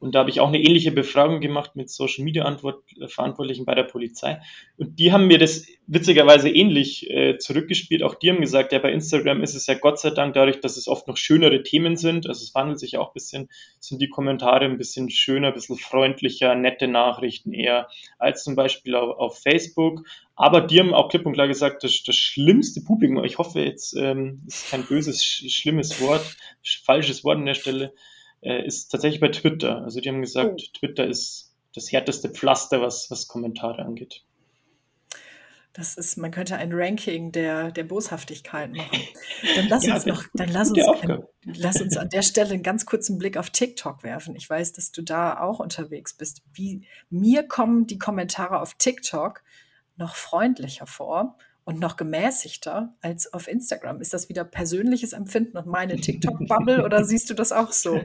Und 0.00 0.14
da 0.14 0.20
habe 0.20 0.30
ich 0.30 0.40
auch 0.40 0.48
eine 0.48 0.58
ähnliche 0.58 0.90
Befragung 0.90 1.40
gemacht 1.40 1.76
mit 1.76 1.90
Social 1.90 2.24
Media 2.24 2.44
Antwort, 2.44 2.82
äh, 2.98 3.06
Verantwortlichen 3.06 3.66
bei 3.66 3.74
der 3.74 3.84
Polizei. 3.84 4.40
Und 4.78 4.98
die 4.98 5.12
haben 5.12 5.26
mir 5.26 5.38
das 5.38 5.66
witzigerweise 5.86 6.48
ähnlich 6.48 7.08
äh, 7.10 7.36
zurückgespielt. 7.36 8.02
Auch 8.02 8.14
die 8.14 8.30
haben 8.30 8.40
gesagt, 8.40 8.72
ja, 8.72 8.78
bei 8.78 8.92
Instagram 8.92 9.42
ist 9.42 9.54
es 9.54 9.66
ja 9.66 9.74
Gott 9.74 10.00
sei 10.00 10.10
Dank 10.10 10.34
dadurch, 10.34 10.60
dass 10.60 10.78
es 10.78 10.88
oft 10.88 11.06
noch 11.06 11.18
schönere 11.18 11.62
Themen 11.62 11.96
sind. 11.96 12.26
Also 12.26 12.42
es 12.42 12.54
wandelt 12.54 12.78
sich 12.78 12.96
auch 12.96 13.08
ein 13.08 13.14
bisschen, 13.14 13.48
sind 13.78 14.00
die 14.00 14.08
Kommentare 14.08 14.64
ein 14.64 14.78
bisschen 14.78 15.10
schöner, 15.10 15.48
ein 15.48 15.54
bisschen 15.54 15.76
freundlicher, 15.76 16.54
nette 16.54 16.88
Nachrichten 16.88 17.52
eher 17.52 17.88
als 18.18 18.42
zum 18.42 18.56
Beispiel 18.56 18.94
auf, 18.94 19.18
auf 19.18 19.38
Facebook. 19.38 20.02
Aber 20.34 20.62
die 20.62 20.80
haben 20.80 20.94
auch 20.94 21.10
klipp 21.10 21.26
und 21.26 21.34
klar 21.34 21.48
gesagt, 21.48 21.84
das, 21.84 22.02
das 22.06 22.16
schlimmste 22.16 22.80
Publikum, 22.80 23.22
ich 23.24 23.36
hoffe 23.36 23.60
jetzt, 23.60 23.94
ähm, 23.94 24.40
ist 24.46 24.70
kein 24.70 24.84
böses, 24.84 25.22
schlimmes 25.22 26.00
Wort, 26.00 26.24
falsches 26.84 27.22
Wort 27.24 27.36
an 27.36 27.44
der 27.44 27.52
Stelle, 27.52 27.92
äh, 28.42 28.64
ist 28.66 28.88
tatsächlich 28.88 29.20
bei 29.20 29.28
Twitter. 29.28 29.82
Also 29.82 30.00
die 30.00 30.08
haben 30.08 30.22
gesagt, 30.22 30.60
oh. 30.60 30.78
Twitter 30.78 31.06
ist 31.06 31.52
das 31.74 31.92
härteste 31.92 32.28
Pflaster, 32.28 32.80
was, 32.80 33.10
was 33.10 33.28
Kommentare 33.28 33.82
angeht. 33.82 34.24
Das 35.72 35.94
ist, 35.94 36.16
man 36.16 36.32
könnte 36.32 36.56
ein 36.56 36.72
Ranking 36.72 37.30
der, 37.30 37.70
der 37.70 37.84
Boshaftigkeit 37.84 38.72
machen. 38.72 38.98
Dann 39.54 39.68
lass 39.68 39.86
ja, 39.86 39.94
uns 39.94 40.04
noch, 40.04 40.24
dann 40.34 40.48
lass 40.48 40.70
uns, 40.70 40.84
ein, 40.84 41.22
lass 41.44 41.80
uns 41.80 41.96
an 41.96 42.08
der 42.08 42.22
Stelle 42.22 42.54
einen 42.54 42.64
ganz 42.64 42.86
kurzen 42.86 43.18
Blick 43.18 43.36
auf 43.36 43.50
TikTok 43.50 44.02
werfen. 44.02 44.34
Ich 44.34 44.50
weiß, 44.50 44.72
dass 44.72 44.90
du 44.90 45.02
da 45.02 45.38
auch 45.38 45.60
unterwegs 45.60 46.14
bist. 46.14 46.42
Wie 46.52 46.86
mir 47.08 47.44
kommen 47.44 47.86
die 47.86 47.98
Kommentare 47.98 48.60
auf 48.60 48.74
TikTok 48.74 49.44
noch 49.96 50.16
freundlicher 50.16 50.86
vor 50.86 51.38
und 51.70 51.78
noch 51.78 51.96
gemäßigter 51.96 52.92
als 53.00 53.32
auf 53.32 53.46
Instagram. 53.46 54.00
Ist 54.00 54.12
das 54.12 54.28
wieder 54.28 54.42
persönliches 54.42 55.12
Empfinden 55.12 55.56
und 55.56 55.66
meine 55.66 55.96
TikTok-Bubble 56.00 56.84
oder 56.84 57.04
siehst 57.04 57.30
du 57.30 57.34
das 57.34 57.52
auch 57.52 57.72
so? 57.72 58.00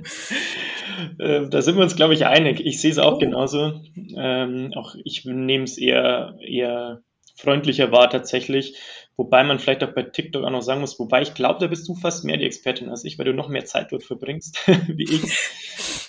Ähm, 1.20 1.50
da 1.50 1.62
sind 1.62 1.76
wir 1.76 1.84
uns, 1.84 1.96
glaube 1.96 2.14
ich, 2.14 2.26
einig. 2.28 2.62
Ich 2.64 2.80
sehe 2.80 2.92
es 2.92 3.00
auch 3.00 3.16
oh. 3.16 3.18
genauso. 3.18 3.82
Ähm, 4.16 4.72
auch 4.76 4.96
ich 5.04 5.26
nehme 5.26 5.64
es 5.64 5.78
eher, 5.80 6.36
eher 6.40 7.02
freundlicher 7.36 7.92
wahr 7.92 8.10
tatsächlich. 8.10 8.78
Wobei 9.18 9.46
man 9.46 9.60
vielleicht 9.60 9.82
auch 9.84 9.94
bei 9.94 10.04
TikTok 10.04 10.44
auch 10.44 10.50
noch 10.50 10.62
sagen 10.62 10.82
muss, 10.82 11.00
wobei 11.00 11.22
ich 11.22 11.34
glaube, 11.34 11.60
da 11.62 11.68
bist 11.68 11.88
du 11.88 11.96
fast 11.96 12.26
mehr 12.26 12.36
die 12.36 12.44
Expertin 12.44 12.90
als 12.90 13.06
ich, 13.06 13.18
weil 13.18 13.26
du 13.26 13.34
noch 13.34 13.48
mehr 13.48 13.64
Zeit 13.64 13.92
dort 13.92 14.04
verbringst, 14.04 14.60
wie 14.88 15.04
ich. 15.04 15.22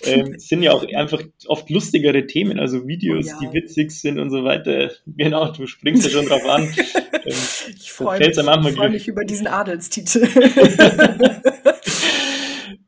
Ähm, 0.03 0.37
sind 0.37 0.63
ja 0.63 0.71
auch 0.71 0.87
einfach 0.93 1.21
oft 1.47 1.69
lustigere 1.69 2.25
Themen, 2.27 2.59
also 2.59 2.87
Videos, 2.87 3.25
oh, 3.27 3.29
ja. 3.29 3.39
die 3.41 3.53
witzig 3.53 3.91
sind 3.91 4.19
und 4.19 4.29
so 4.29 4.43
weiter. 4.45 4.91
Genau, 5.05 5.51
du 5.51 5.65
springst 5.65 6.05
ja 6.05 6.11
schon 6.11 6.27
drauf 6.27 6.45
an. 6.45 6.73
Ähm, 7.25 7.33
ich 7.75 7.91
freue 7.91 8.19
mich, 8.19 8.75
freu 8.75 8.89
mich 8.89 9.07
über 9.09 9.25
diesen 9.25 9.47
Adelstitel. 9.47 10.29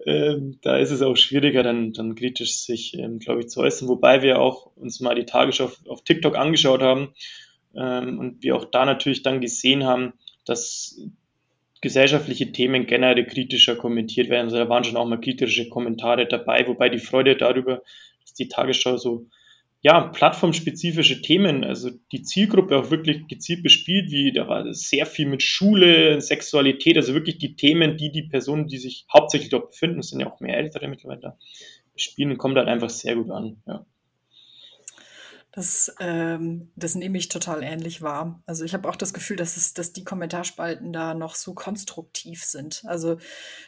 ähm, 0.05 0.59
da 0.61 0.77
ist 0.77 0.91
es 0.91 1.01
auch 1.01 1.17
schwieriger, 1.17 1.63
dann, 1.63 1.91
dann 1.91 2.15
kritisch 2.15 2.59
sich, 2.59 2.97
ähm, 2.97 3.19
glaube 3.19 3.41
ich, 3.41 3.49
zu 3.49 3.59
äußern. 3.59 3.89
Wobei 3.89 4.21
wir 4.21 4.39
auch 4.39 4.67
uns 4.77 5.01
mal 5.01 5.15
die 5.15 5.25
Tagesschau 5.25 5.65
auf, 5.65 5.81
auf 5.87 6.03
TikTok 6.03 6.37
angeschaut 6.37 6.81
haben 6.81 7.09
und 7.73 8.37
wir 8.41 8.55
auch 8.55 8.65
da 8.65 8.85
natürlich 8.85 9.23
dann 9.23 9.41
gesehen 9.41 9.85
haben, 9.85 10.13
dass 10.45 10.99
gesellschaftliche 11.81 12.51
Themen 12.51 12.87
generell 12.87 13.25
kritischer 13.25 13.75
kommentiert 13.75 14.29
werden. 14.29 14.45
Also 14.45 14.57
da 14.57 14.67
waren 14.69 14.83
schon 14.83 14.97
auch 14.97 15.07
mal 15.07 15.21
kritische 15.21 15.69
Kommentare 15.69 16.27
dabei, 16.27 16.67
wobei 16.67 16.89
die 16.89 16.99
Freude 16.99 17.37
darüber, 17.37 17.83
dass 18.21 18.33
die 18.33 18.47
Tagesschau 18.47 18.97
so 18.97 19.27
ja, 19.81 20.01
plattformspezifische 20.01 21.21
Themen, 21.21 21.63
also 21.63 21.89
die 22.11 22.21
Zielgruppe 22.21 22.77
auch 22.77 22.91
wirklich 22.91 23.27
gezielt 23.27 23.63
bespielt, 23.63 24.11
wie 24.11 24.33
da 24.33 24.47
war 24.47 24.73
sehr 24.73 25.05
viel 25.05 25.25
mit 25.25 25.41
Schule, 25.41 26.19
Sexualität, 26.19 26.97
also 26.97 27.13
wirklich 27.13 27.37
die 27.37 27.55
Themen, 27.55 27.95
die 27.95 28.11
die 28.11 28.23
Personen, 28.23 28.67
die 28.67 28.77
sich 28.77 29.05
hauptsächlich 29.13 29.49
dort 29.49 29.71
befinden, 29.71 30.01
sind 30.01 30.19
ja 30.19 30.29
auch 30.29 30.41
mehr 30.41 30.57
Ältere 30.57 30.89
mittlerweile 30.89 31.21
da, 31.21 31.37
spielen, 31.95 32.37
kommt 32.37 32.57
dann 32.57 32.67
einfach 32.67 32.89
sehr 32.89 33.15
gut 33.15 33.31
an. 33.31 33.63
Ja. 33.67 33.85
Das, 35.51 35.95
ähm, 35.99 36.69
das 36.75 36.93
nehme 36.93 37.17
ich 37.17 37.27
total 37.27 37.63
ähnlich 37.63 38.03
wahr. 38.03 38.41
Also 38.45 38.63
ich 38.65 38.75
habe 38.75 38.87
auch 38.87 38.95
das 38.95 39.13
Gefühl, 39.13 39.35
dass 39.35 39.57
es, 39.57 39.73
dass 39.73 39.93
die 39.93 40.03
Kommentarspalten 40.03 40.93
da 40.93 41.15
noch 41.15 41.33
so 41.33 41.55
konstruktiv 41.55 42.43
sind. 42.43 42.83
Also, 42.85 43.17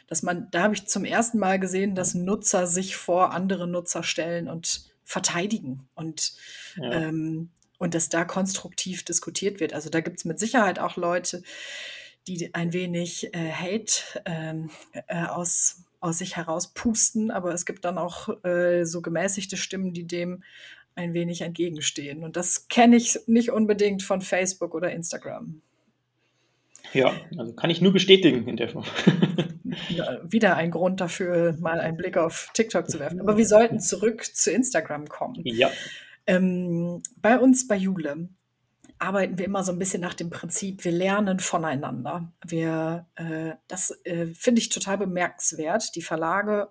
dass 0.06 0.22
man, 0.22 0.48
da 0.52 0.62
habe 0.62 0.74
ich 0.74 0.86
zum 0.86 1.04
ersten 1.04 1.38
Mal 1.38 1.58
gesehen, 1.58 1.96
dass 1.96 2.14
Nutzer 2.14 2.68
sich 2.68 2.94
vor 2.94 3.32
andere 3.32 3.66
Nutzer 3.66 4.04
stellen 4.04 4.48
und 4.48 4.92
verteidigen 5.02 5.88
und, 5.94 6.34
ja. 6.76 6.92
ähm, 6.92 7.50
und 7.78 7.94
dass 7.94 8.08
da 8.08 8.24
konstruktiv 8.24 9.04
diskutiert 9.04 9.58
wird. 9.58 9.72
Also 9.72 9.90
da 9.90 10.00
gibt 10.00 10.18
es 10.18 10.24
mit 10.24 10.38
Sicherheit 10.38 10.78
auch 10.78 10.96
Leute, 10.96 11.42
die 12.28 12.54
ein 12.54 12.72
wenig 12.72 13.34
äh, 13.34 13.50
Hate 13.50 14.22
ähm, 14.24 14.70
äh, 15.08 15.24
aus, 15.24 15.82
aus 15.98 16.18
sich 16.18 16.36
heraus 16.36 16.72
pusten, 16.72 17.32
aber 17.32 17.52
es 17.52 17.66
gibt 17.66 17.84
dann 17.84 17.98
auch 17.98 18.28
äh, 18.44 18.84
so 18.84 19.02
gemäßigte 19.02 19.56
Stimmen, 19.56 19.92
die 19.92 20.06
dem 20.06 20.44
ein 20.94 21.14
wenig 21.14 21.40
entgegenstehen. 21.40 22.24
Und 22.24 22.36
das 22.36 22.68
kenne 22.68 22.96
ich 22.96 23.18
nicht 23.26 23.50
unbedingt 23.50 24.02
von 24.02 24.20
Facebook 24.20 24.74
oder 24.74 24.92
Instagram. 24.92 25.62
Ja, 26.92 27.12
also 27.38 27.52
kann 27.54 27.70
ich 27.70 27.80
nur 27.80 27.92
bestätigen 27.92 28.46
in 28.48 28.56
der 28.56 28.68
Form. 28.68 28.84
Wieder 30.24 30.56
ein 30.56 30.70
Grund 30.70 31.00
dafür, 31.00 31.56
mal 31.58 31.80
einen 31.80 31.96
Blick 31.96 32.16
auf 32.16 32.50
TikTok 32.52 32.90
zu 32.90 33.00
werfen. 33.00 33.20
Aber 33.20 33.36
wir 33.36 33.46
sollten 33.46 33.80
zurück 33.80 34.24
zu 34.24 34.50
Instagram 34.50 35.08
kommen. 35.08 35.40
Ja. 35.44 35.70
Ähm, 36.26 37.02
bei 37.16 37.38
uns 37.38 37.66
bei 37.66 37.76
Jule 37.76 38.28
arbeiten 39.02 39.36
wir 39.36 39.46
immer 39.46 39.64
so 39.64 39.72
ein 39.72 39.78
bisschen 39.80 40.00
nach 40.00 40.14
dem 40.14 40.30
Prinzip, 40.30 40.84
wir 40.84 40.92
lernen 40.92 41.40
voneinander. 41.40 42.32
Wir, 42.46 43.06
äh, 43.16 43.54
das 43.66 43.98
äh, 44.04 44.26
finde 44.26 44.60
ich 44.60 44.68
total 44.68 44.98
bemerkenswert. 44.98 45.96
Die 45.96 46.02
Verlage, 46.02 46.68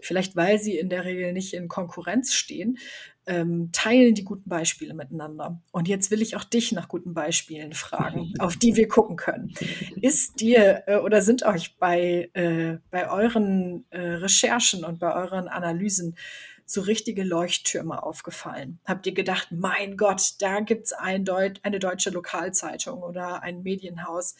vielleicht 0.00 0.36
weil 0.36 0.58
sie 0.58 0.78
in 0.78 0.88
der 0.88 1.04
Regel 1.04 1.34
nicht 1.34 1.52
in 1.52 1.68
Konkurrenz 1.68 2.32
stehen, 2.32 2.78
ähm, 3.26 3.70
teilen 3.72 4.14
die 4.14 4.24
guten 4.24 4.48
Beispiele 4.48 4.94
miteinander. 4.94 5.60
Und 5.72 5.88
jetzt 5.88 6.10
will 6.10 6.22
ich 6.22 6.36
auch 6.36 6.44
dich 6.44 6.72
nach 6.72 6.88
guten 6.88 7.12
Beispielen 7.12 7.72
fragen, 7.72 8.32
auf 8.38 8.56
die 8.56 8.76
wir 8.76 8.88
gucken 8.88 9.16
können. 9.16 9.52
Ist 10.00 10.40
dir 10.40 10.84
äh, 10.86 10.96
oder 10.96 11.22
sind 11.22 11.44
euch 11.44 11.76
bei, 11.78 12.30
äh, 12.34 12.78
bei 12.90 13.10
euren 13.10 13.84
äh, 13.90 14.00
Recherchen 14.00 14.84
und 14.84 15.00
bei 15.00 15.14
euren 15.14 15.48
Analysen 15.48 16.16
so 16.64 16.80
richtige 16.80 17.24
Leuchttürme 17.24 18.02
aufgefallen? 18.02 18.78
Habt 18.84 19.06
ihr 19.06 19.14
gedacht, 19.14 19.48
mein 19.50 19.96
Gott, 19.96 20.34
da 20.38 20.60
gibt's 20.60 20.92
ein 20.92 21.24
Deut 21.24 21.60
eine 21.64 21.80
deutsche 21.80 22.10
Lokalzeitung 22.10 23.02
oder 23.02 23.42
ein 23.42 23.62
Medienhaus, 23.62 24.36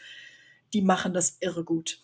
die 0.73 0.83
machen 0.83 1.13
das 1.13 1.39
irre 1.41 1.65
gut? 1.65 2.01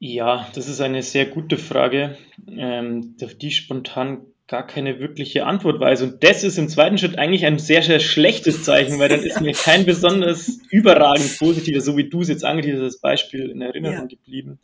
Ja, 0.00 0.48
das 0.54 0.68
ist 0.68 0.80
eine 0.80 1.02
sehr 1.02 1.26
gute 1.26 1.56
Frage, 1.56 2.16
ähm, 2.46 3.16
auf 3.22 3.34
die 3.34 3.50
spontan 3.50 4.26
gar 4.48 4.66
keine 4.66 4.98
wirkliche 4.98 5.44
Antwort 5.44 5.78
weiß. 5.78 6.02
Und 6.02 6.24
das 6.24 6.42
ist 6.42 6.56
im 6.56 6.68
zweiten 6.68 6.96
Schritt 6.96 7.18
eigentlich 7.18 7.44
ein 7.44 7.58
sehr, 7.58 7.82
sehr 7.82 8.00
schlechtes 8.00 8.64
Zeichen, 8.64 8.98
weil 8.98 9.10
dann 9.10 9.22
ist 9.22 9.40
mir 9.42 9.52
kein 9.64 9.84
besonders 9.84 10.58
überragend 10.70 11.38
positiver, 11.38 11.82
so 11.82 11.98
wie 11.98 12.08
du 12.08 12.22
es 12.22 12.28
jetzt 12.28 12.44
angeteasert 12.44 12.86
hast, 12.86 13.00
Beispiel 13.00 13.50
in 13.50 13.60
Erinnerung 13.60 13.96
ja. 13.96 14.06
geblieben. 14.06 14.58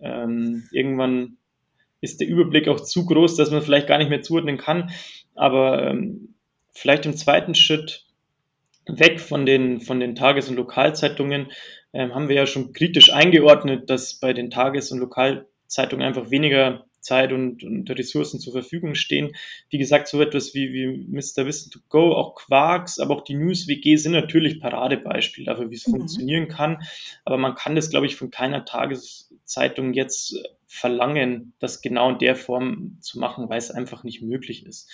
Ähm, 0.00 0.68
irgendwann 0.70 1.38
ist 2.00 2.20
der 2.20 2.28
Überblick 2.28 2.68
auch 2.68 2.80
zu 2.80 3.04
groß, 3.04 3.36
dass 3.36 3.50
man 3.50 3.62
vielleicht 3.62 3.88
gar 3.88 3.98
nicht 3.98 4.10
mehr 4.10 4.22
zuordnen 4.22 4.58
kann. 4.58 4.90
Aber 5.34 5.82
ähm, 5.82 6.34
vielleicht 6.70 7.04
im 7.04 7.16
zweiten 7.16 7.56
Schritt 7.56 8.06
weg 8.86 9.18
von 9.20 9.44
den, 9.44 9.80
von 9.80 9.98
den 9.98 10.14
Tages- 10.14 10.48
und 10.48 10.54
Lokalzeitungen 10.54 11.50
ähm, 11.92 12.14
haben 12.14 12.28
wir 12.28 12.36
ja 12.36 12.46
schon 12.46 12.72
kritisch 12.72 13.12
eingeordnet, 13.12 13.90
dass 13.90 14.14
bei 14.14 14.32
den 14.32 14.50
Tages- 14.50 14.92
und 14.92 15.00
Lokalzeitungen 15.00 16.06
einfach 16.06 16.30
weniger 16.30 16.85
Zeit 17.06 17.32
und, 17.32 17.62
und 17.62 17.88
Ressourcen 17.90 18.40
zur 18.40 18.52
Verfügung 18.52 18.94
stehen. 18.94 19.32
Wie 19.70 19.78
gesagt, 19.78 20.08
so 20.08 20.20
etwas 20.20 20.54
wie, 20.54 20.72
wie 20.72 21.06
Mr. 21.08 21.46
Wissen 21.46 21.70
to 21.70 21.78
Go, 21.88 22.12
auch 22.12 22.34
Quarks, 22.34 22.98
aber 22.98 23.16
auch 23.16 23.24
die 23.24 23.34
News 23.34 23.68
WG 23.68 23.96
sind 23.96 24.12
natürlich 24.12 24.60
Paradebeispiele 24.60 25.46
dafür, 25.46 25.70
wie 25.70 25.76
es 25.76 25.86
mhm. 25.86 25.92
funktionieren 25.92 26.48
kann. 26.48 26.82
Aber 27.24 27.38
man 27.38 27.54
kann 27.54 27.76
das, 27.76 27.90
glaube 27.90 28.06
ich, 28.06 28.16
von 28.16 28.30
keiner 28.30 28.64
Tageszeitung 28.64 29.94
jetzt 29.94 30.36
verlangen, 30.66 31.54
das 31.60 31.80
genau 31.80 32.10
in 32.10 32.18
der 32.18 32.36
Form 32.36 32.98
zu 33.00 33.18
machen, 33.18 33.48
weil 33.48 33.58
es 33.58 33.70
einfach 33.70 34.04
nicht 34.04 34.20
möglich 34.22 34.66
ist. 34.66 34.90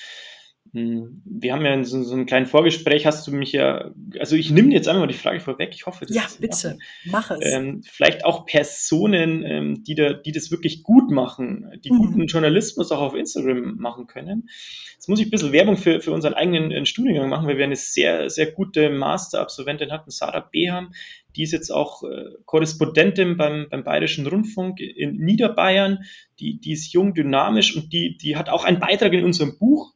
Hm, 0.72 1.20
wir 1.26 1.52
haben 1.52 1.64
ja 1.66 1.84
so, 1.84 2.02
so 2.02 2.14
einen 2.14 2.24
kleinen 2.24 2.46
Vorgespräch, 2.46 3.04
hast 3.04 3.26
du 3.26 3.32
mich 3.32 3.52
ja, 3.52 3.90
also 4.18 4.36
ich 4.36 4.50
nehme 4.50 4.72
jetzt 4.72 4.88
einmal 4.88 5.06
mal 5.06 5.12
die 5.12 5.18
Frage 5.18 5.40
vorweg, 5.40 5.70
ich 5.74 5.84
hoffe, 5.84 6.06
das 6.06 6.16
Ja, 6.16 6.22
bitte, 6.38 6.78
mach 7.04 7.30
es. 7.30 7.40
Ähm, 7.42 7.82
vielleicht 7.82 8.24
auch 8.24 8.46
Personen, 8.46 9.44
ähm, 9.44 9.84
die, 9.84 9.94
da, 9.94 10.14
die 10.14 10.32
das 10.32 10.50
wirklich 10.50 10.82
gut 10.82 11.10
machen, 11.10 11.70
die 11.84 11.92
mhm. 11.92 11.98
guten 11.98 12.26
Journalismus 12.26 12.90
auch 12.90 13.02
auf 13.02 13.14
Instagram 13.14 13.76
machen 13.76 14.06
können. 14.06 14.48
Jetzt 14.94 15.08
muss 15.08 15.20
ich 15.20 15.26
ein 15.26 15.30
bisschen 15.30 15.52
Werbung 15.52 15.76
für, 15.76 16.00
für 16.00 16.12
unseren 16.12 16.32
eigenen 16.32 16.70
äh, 16.70 16.86
Studiengang 16.86 17.28
machen, 17.28 17.46
weil 17.46 17.58
wir 17.58 17.64
eine 17.64 17.76
sehr, 17.76 18.30
sehr 18.30 18.50
gute 18.50 18.88
Masterabsolventin 18.88 19.92
hatten, 19.92 20.10
Sarah 20.10 20.48
Beham, 20.50 20.92
die 21.36 21.42
ist 21.42 21.52
jetzt 21.52 21.70
auch 21.70 22.02
äh, 22.02 22.30
Korrespondentin 22.46 23.36
beim, 23.36 23.66
beim 23.70 23.84
Bayerischen 23.84 24.26
Rundfunk 24.26 24.80
in 24.80 25.16
Niederbayern. 25.16 26.04
Die, 26.40 26.58
die 26.60 26.72
ist 26.72 26.92
jung, 26.92 27.12
dynamisch 27.14 27.76
und 27.76 27.92
die, 27.92 28.16
die 28.16 28.36
hat 28.36 28.48
auch 28.48 28.64
einen 28.64 28.80
Beitrag 28.80 29.12
in 29.12 29.24
unserem 29.24 29.58
Buch 29.58 29.92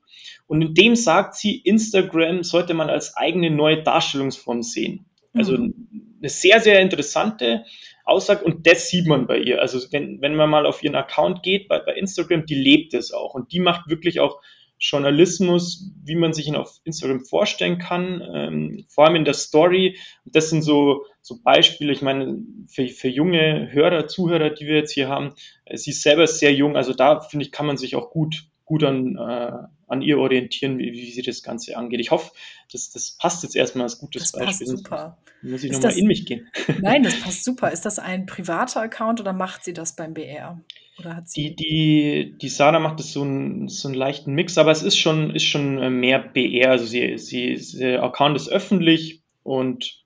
und 0.47 0.63
in 0.63 0.75
dem 0.75 0.97
sagt 0.97 1.35
sie, 1.35 1.59
Instagram 1.59 2.43
sollte 2.43 2.75
man 2.75 2.89
als 2.89 3.17
eigene 3.17 3.51
neue 3.51 3.83
Darstellungsform 3.83 4.63
sehen. 4.63 5.07
Also 5.35 5.57
mhm. 5.57 6.19
eine 6.21 6.29
sehr, 6.29 6.61
sehr 6.61 6.81
interessante 6.81 7.65
Aussage 8.05 8.45
und 8.45 8.67
das 8.67 8.89
sieht 8.89 9.07
man 9.07 9.27
bei 9.27 9.39
ihr. 9.39 9.61
Also 9.61 9.81
wenn, 9.91 10.21
wenn 10.23 10.37
man 10.37 10.49
mal 10.49 10.67
auf 10.67 10.83
ihren 10.83 10.95
Account 10.95 11.43
geht 11.43 11.69
bei, 11.69 11.81
bei 11.81 11.95
Instagram, 11.95 12.47
die 12.47 12.55
lebt 12.55 12.95
es 12.95 13.13
auch 13.13 13.35
und 13.35 13.53
die 13.53 13.61
macht 13.61 13.89
wirklich 13.89 14.21
auch 14.21 14.41
Journalismus, 14.79 15.91
wie 16.05 16.17
man 16.17 16.35
sich 16.35 16.47
ihn 16.47 16.55
auf 16.55 16.81
Instagram 16.85 17.25
vorstellen 17.25 17.79
kann, 17.79 18.23
ähm, 18.33 18.85
vor 18.89 19.07
allem 19.07 19.17
in 19.17 19.25
der 19.25 19.35
Story. 19.35 19.99
Das 20.27 20.51
sind 20.51 20.63
so, 20.63 21.07
so 21.23 21.43
Beispiele, 21.43 21.93
ich 21.93 22.03
meine, 22.03 22.39
für, 22.69 22.87
für 22.89 23.09
junge 23.09 23.73
Hörer, 23.73 24.07
Zuhörer, 24.07 24.51
die 24.51 24.67
wir 24.67 24.77
jetzt 24.77 24.93
hier 24.93 25.09
haben, 25.09 25.33
äh, 25.65 25.79
sie 25.79 25.91
ist 25.91 26.03
selber 26.03 26.27
sehr 26.27 26.53
jung, 26.53 26.77
also 26.77 26.93
da 26.93 27.21
finde 27.21 27.47
ich, 27.47 27.53
kann 27.53 27.67
man 27.67 27.79
sich 27.79 27.97
auch 27.97 28.11
gut 28.11 28.45
gut 28.67 28.85
an, 28.85 29.17
äh, 29.17 29.53
an 29.87 30.03
ihr 30.03 30.19
orientieren, 30.19 30.79
wie, 30.79 30.93
wie 30.93 31.11
sie 31.11 31.23
das 31.23 31.43
Ganze 31.43 31.77
angeht. 31.77 32.01
Ich 32.01 32.11
hoffe, 32.11 32.33
das, 32.73 32.91
das 32.91 33.13
passt 33.13 33.43
jetzt 33.43 33.55
erstmal 33.55 33.85
als 33.85 33.99
gutes 33.99 34.23
das 34.23 34.33
Beispiel. 34.33 34.67
Passt 34.67 34.79
super. 34.79 35.19
Muss 35.43 35.65
ich 35.65 35.73
nochmal 35.73 35.97
in 35.97 36.07
mich 36.07 36.27
gehen. 36.27 36.49
Nein, 36.81 37.03
das 37.03 37.21
passt 37.21 37.45
super. 37.45 37.71
Ist 37.71 37.85
das 37.85 37.99
ein 37.99 38.27
privater 38.27 38.81
Account 38.81 39.21
oder 39.21 39.33
macht 39.33 39.65
sie 39.65 39.73
das 39.73 39.95
beim 39.95 40.15
BR? 40.15 40.61
Oder 40.99 41.17
hat 41.17 41.29
sie 41.29 41.55
die, 41.55 41.57
die, 41.57 42.39
die 42.39 42.49
Sana 42.49 42.79
macht 42.79 42.99
das 42.99 43.13
so, 43.13 43.23
ein, 43.23 43.69
so 43.69 43.89
einen 43.89 43.97
leichten 43.97 44.33
Mix, 44.33 44.59
aber 44.59 44.71
es 44.71 44.83
ist 44.83 44.97
schon, 44.97 45.31
ist 45.35 45.45
schon 45.45 45.79
äh, 45.79 45.91
mehr 45.91 46.19
BR. 46.19 46.71
Also 46.71 46.87
sie, 46.87 47.19
sie, 47.19 47.61
der 47.79 48.03
Account 48.03 48.37
ist 48.37 48.49
öffentlich 48.49 49.23
und 49.43 50.03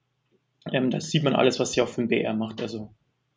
ähm, 0.71 0.91
da 0.91 1.01
sieht 1.01 1.23
man 1.23 1.35
alles, 1.35 1.59
was 1.61 1.73
sie 1.73 1.81
auch 1.81 1.89
für 1.89 2.03
den 2.03 2.09
BR 2.09 2.35
macht. 2.35 2.61
Also 2.61 2.93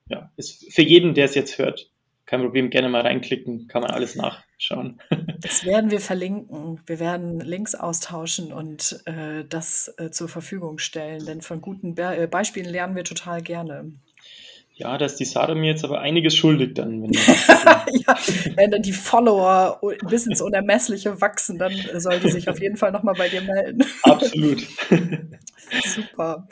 ja, 0.10 0.32
ist 0.36 0.74
für 0.74 0.82
jeden, 0.82 1.14
der 1.14 1.26
es 1.26 1.36
jetzt 1.36 1.58
hört, 1.58 1.90
kein 2.26 2.42
Problem, 2.42 2.70
gerne 2.70 2.90
mal 2.90 3.02
reinklicken, 3.02 3.68
kann 3.68 3.82
man 3.82 3.92
alles 3.92 4.16
nachschauen. 4.16 5.00
Das 5.42 5.66
werden 5.66 5.92
wir 5.92 6.00
verlinken. 6.00 6.80
Wir 6.86 7.02
werden 7.02 7.42
Links 7.42 7.76
austauschen 7.76 8.54
und 8.54 9.04
äh, 9.06 9.44
das 9.44 9.94
äh, 9.98 10.10
zur 10.10 10.30
Verfügung 10.30 10.78
stellen, 10.78 11.26
denn 11.26 11.42
von 11.42 11.60
guten 11.60 11.96
Be 11.96 12.16
äh, 12.16 12.28
Beispielen 12.28 12.70
lernen 12.70 12.96
wir 12.96 13.04
total 13.04 13.42
gerne. 13.42 13.92
Ja, 14.76 14.98
da 14.98 15.06
ist 15.06 15.18
die 15.18 15.26
Sarah 15.26 15.54
mir 15.54 15.72
jetzt 15.72 15.84
aber 15.84 16.00
einiges 16.02 16.36
schuldig 16.36 16.74
dann. 16.74 17.04
Wenn, 17.04 17.12
ja, 18.08 18.18
wenn 18.56 18.72
dann 18.72 18.82
die 18.82 18.94
Follower 18.94 19.80
bis 20.10 20.26
ins 20.26 20.42
Unermessliche 20.42 21.22
wachsen, 21.22 21.60
dann 21.60 21.74
sollte 21.98 22.30
sich 22.30 22.50
auf 22.50 22.60
jeden 22.60 22.78
Fall 22.78 22.92
nochmal 22.92 23.14
bei 23.16 23.30
dir 23.30 23.42
melden. 23.42 23.84
Absolut. 24.02 24.66
Super. 25.86 26.48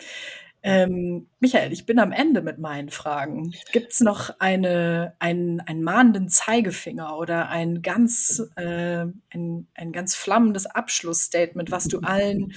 Ähm, 0.63 1.27
Michael, 1.39 1.73
ich 1.73 1.87
bin 1.87 1.97
am 1.97 2.11
Ende 2.11 2.41
mit 2.41 2.59
meinen 2.59 2.89
Fragen. 2.89 3.53
Gibt 3.71 3.93
es 3.93 3.99
noch 3.99 4.29
eine, 4.37 5.15
einen, 5.17 5.59
einen 5.61 5.81
mahnenden 5.81 6.29
Zeigefinger 6.29 7.17
oder 7.17 7.49
ein 7.49 7.81
ganz, 7.81 8.43
äh, 8.57 9.05
ein, 9.31 9.67
ein 9.73 9.91
ganz 9.91 10.15
flammendes 10.15 10.67
Abschlussstatement, 10.67 11.71
was 11.71 11.87
du 11.87 11.99
allen, 12.01 12.53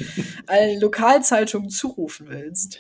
allen 0.47 0.81
Lokalzeitungen 0.81 1.71
zurufen 1.71 2.27
willst? 2.29 2.79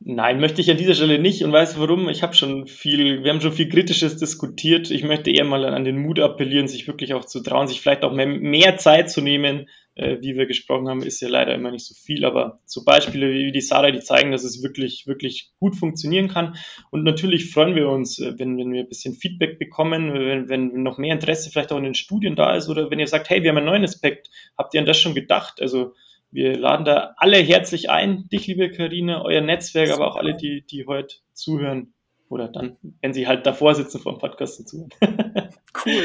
Nein, 0.00 0.38
möchte 0.38 0.60
ich 0.60 0.70
an 0.70 0.76
dieser 0.76 0.94
Stelle 0.94 1.18
nicht 1.18 1.42
und 1.42 1.52
weißt 1.52 1.76
du 1.76 1.80
warum? 1.80 2.08
Ich 2.08 2.22
habe 2.22 2.34
schon 2.34 2.68
viel, 2.68 3.24
wir 3.24 3.32
haben 3.32 3.40
schon 3.40 3.52
viel 3.52 3.68
Kritisches 3.68 4.16
diskutiert. 4.16 4.92
Ich 4.92 5.02
möchte 5.02 5.32
eher 5.32 5.44
mal 5.44 5.64
an 5.64 5.84
den 5.84 5.98
Mut 5.98 6.20
appellieren, 6.20 6.68
sich 6.68 6.86
wirklich 6.86 7.14
auch 7.14 7.24
zu 7.24 7.40
trauen, 7.42 7.66
sich 7.66 7.80
vielleicht 7.80 8.04
auch 8.04 8.12
mehr, 8.12 8.26
mehr 8.26 8.76
Zeit 8.76 9.10
zu 9.10 9.20
nehmen. 9.20 9.68
Äh, 9.98 10.22
wie 10.22 10.36
wir 10.36 10.46
gesprochen 10.46 10.88
haben, 10.88 11.02
ist 11.02 11.20
ja 11.20 11.28
leider 11.28 11.52
immer 11.56 11.72
nicht 11.72 11.84
so 11.84 11.92
viel, 11.92 12.24
aber 12.24 12.60
so 12.64 12.84
Beispiele 12.84 13.32
wie 13.32 13.50
die 13.50 13.60
Sarah, 13.60 13.90
die 13.90 13.98
zeigen, 13.98 14.30
dass 14.30 14.44
es 14.44 14.62
wirklich, 14.62 15.08
wirklich 15.08 15.50
gut 15.58 15.74
funktionieren 15.74 16.28
kann. 16.28 16.54
Und 16.92 17.02
natürlich 17.02 17.50
freuen 17.50 17.74
wir 17.74 17.88
uns, 17.88 18.20
äh, 18.20 18.38
wenn, 18.38 18.56
wenn 18.58 18.72
wir 18.72 18.82
ein 18.82 18.88
bisschen 18.88 19.14
Feedback 19.14 19.58
bekommen, 19.58 20.14
wenn, 20.14 20.48
wenn 20.48 20.84
noch 20.84 20.98
mehr 20.98 21.14
Interesse 21.14 21.50
vielleicht 21.50 21.72
auch 21.72 21.78
in 21.78 21.82
den 21.82 21.96
Studien 21.96 22.36
da 22.36 22.54
ist 22.54 22.68
oder 22.68 22.92
wenn 22.92 23.00
ihr 23.00 23.08
sagt, 23.08 23.28
hey, 23.28 23.42
wir 23.42 23.50
haben 23.50 23.56
einen 23.56 23.66
neuen 23.66 23.82
Aspekt, 23.82 24.30
habt 24.56 24.72
ihr 24.72 24.80
an 24.80 24.86
das 24.86 25.00
schon 25.00 25.16
gedacht? 25.16 25.60
Also 25.60 25.94
wir 26.30 26.56
laden 26.56 26.84
da 26.84 27.14
alle 27.16 27.38
herzlich 27.38 27.90
ein, 27.90 28.28
dich, 28.28 28.46
liebe 28.46 28.70
Karine, 28.70 29.24
euer 29.24 29.40
Netzwerk, 29.40 29.90
aber 29.90 30.06
auch 30.06 30.16
alle, 30.16 30.36
die, 30.36 30.64
die 30.64 30.86
heute 30.86 31.16
zuhören 31.32 31.92
oder 32.28 32.46
dann, 32.46 32.76
wenn 33.00 33.14
sie 33.14 33.26
halt 33.26 33.46
davor 33.46 33.74
sitzen 33.74 33.98
vor 33.98 34.12
dem 34.12 34.20
Podcast 34.20 34.68
zuhören. 34.68 34.90
cool. 35.84 36.04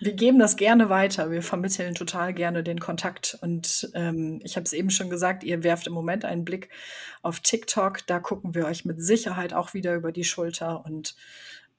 Wir 0.00 0.14
geben 0.14 0.38
das 0.38 0.56
gerne 0.56 0.88
weiter. 0.88 1.30
Wir 1.30 1.42
vermitteln 1.42 1.94
total 1.94 2.32
gerne 2.32 2.62
den 2.62 2.80
Kontakt. 2.80 3.38
Und 3.42 3.90
ähm, 3.94 4.40
ich 4.42 4.56
habe 4.56 4.64
es 4.64 4.72
eben 4.72 4.90
schon 4.90 5.10
gesagt, 5.10 5.44
ihr 5.44 5.62
werft 5.62 5.86
im 5.86 5.92
Moment 5.92 6.24
einen 6.24 6.44
Blick 6.44 6.70
auf 7.22 7.40
TikTok. 7.40 8.06
Da 8.06 8.18
gucken 8.18 8.54
wir 8.54 8.64
euch 8.64 8.86
mit 8.86 9.02
Sicherheit 9.02 9.52
auch 9.52 9.74
wieder 9.74 9.94
über 9.94 10.10
die 10.10 10.24
Schulter 10.24 10.84
und 10.86 11.14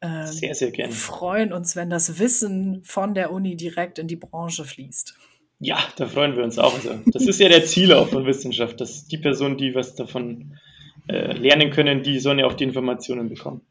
ähm, 0.01 0.27
sehr, 0.27 0.53
sehr 0.53 0.71
gerne. 0.71 0.93
freuen 0.93 1.51
uns, 1.51 1.75
wenn 1.75 1.89
das 1.89 2.19
Wissen 2.19 2.83
von 2.83 3.13
der 3.15 3.31
Uni 3.31 3.55
direkt 3.55 3.99
in 3.99 4.07
die 4.07 4.15
Branche 4.15 4.65
fließt. 4.65 5.15
Ja, 5.59 5.79
da 5.95 6.07
freuen 6.07 6.35
wir 6.35 6.43
uns 6.43 6.57
auch. 6.57 6.73
Also, 6.73 6.99
das 7.07 7.27
ist 7.27 7.39
ja 7.39 7.49
der 7.49 7.65
Ziel 7.65 7.93
auch 7.93 8.09
von 8.09 8.25
Wissenschaft, 8.25 8.81
dass 8.81 9.07
die 9.07 9.19
Personen, 9.19 9.57
die 9.57 9.75
was 9.75 9.95
davon 9.95 10.57
äh, 11.07 11.33
lernen 11.33 11.71
können, 11.71 12.01
die 12.01 12.19
sollen 12.19 12.39
ja 12.39 12.45
auch 12.45 12.53
die 12.53 12.63
Informationen 12.63 13.29
bekommen. 13.29 13.61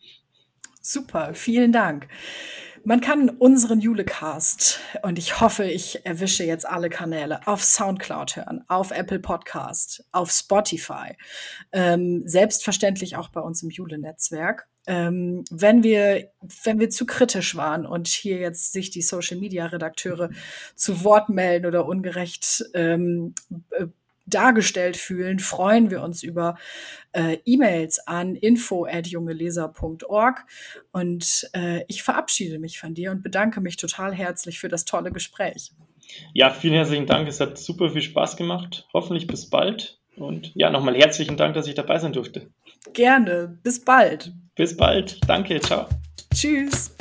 Super, 0.81 1.35
vielen 1.35 1.73
Dank. 1.73 2.09
Man 2.83 3.01
kann 3.01 3.29
unseren 3.29 3.81
Julecast, 3.81 4.81
und 5.03 5.19
ich 5.19 5.41
hoffe, 5.41 5.65
ich 5.65 6.07
erwische 6.07 6.45
jetzt 6.45 6.67
alle 6.67 6.89
Kanäle, 6.89 7.47
auf 7.47 7.63
Soundcloud 7.63 8.37
hören, 8.37 8.65
auf 8.69 8.91
Apple 8.91 9.19
Podcast, 9.19 10.05
auf 10.13 10.31
Spotify, 10.31 11.17
ähm, 11.73 12.23
selbstverständlich 12.25 13.17
auch 13.17 13.29
bei 13.29 13.41
uns 13.41 13.63
im 13.63 13.71
Jule-Netzwerk. 13.71 14.67
Ähm, 14.87 15.45
wenn 15.51 15.83
wir, 15.83 16.31
wenn 16.65 16.81
wir 16.81 16.89
zu 16.89 17.05
kritisch 17.05 17.55
waren 17.55 17.85
und 17.85 18.09
hier 18.09 18.39
jetzt 18.39 18.73
sich 18.73 18.91
die 18.91 19.03
Social 19.03 19.37
Media 19.37 19.67
Redakteure 19.67 20.31
zu 20.75 21.05
Wort 21.05 21.29
melden 21.29 21.67
oder 21.67 21.85
ungerecht 21.87 22.65
ähm, 22.73 23.35
äh, 23.71 23.87
dargestellt 24.27 24.97
fühlen, 24.97 25.39
freuen 25.39 25.91
wir 25.91 26.03
uns 26.03 26.23
über 26.23 26.57
äh, 27.13 27.39
E-Mails 27.45 28.07
an 28.07 28.37
info@jungeleser.org 28.37 30.45
und 30.93 31.51
äh, 31.55 31.85
ich 31.89 32.03
verabschiede 32.03 32.59
mich 32.59 32.79
von 32.79 32.95
dir 32.95 33.11
und 33.11 33.23
bedanke 33.23 33.61
mich 33.61 33.77
total 33.77 34.15
herzlich 34.15 34.59
für 34.59 34.69
das 34.69 34.85
tolle 34.85 35.13
Gespräch. 35.13 35.73
Ja, 36.35 36.51
vielen 36.51 36.75
herzlichen 36.75 37.07
Dank. 37.07 37.29
Es 37.29 37.41
hat 37.41 37.59
super 37.59 37.91
viel 37.91 38.03
Spaß 38.03 38.37
gemacht. 38.37 38.87
Hoffentlich 38.93 39.27
bis 39.27 39.49
bald. 39.49 39.99
Und 40.17 40.53
ja, 40.55 40.71
nochmal 40.71 40.97
herzlichen 40.97 41.37
Dank, 41.37 41.55
dass 41.55 41.67
ich 41.67 41.75
dabei 41.75 41.99
sein 41.99 42.13
durfte. 42.13 42.51
Gerne. 42.93 43.59
Bis 43.63 43.85
bald. 43.85 44.33
Bis 44.55 44.77
bald. 44.77 45.21
Danke. 45.27 45.61
Ciao. 45.61 45.87
Tschüss. 46.35 46.95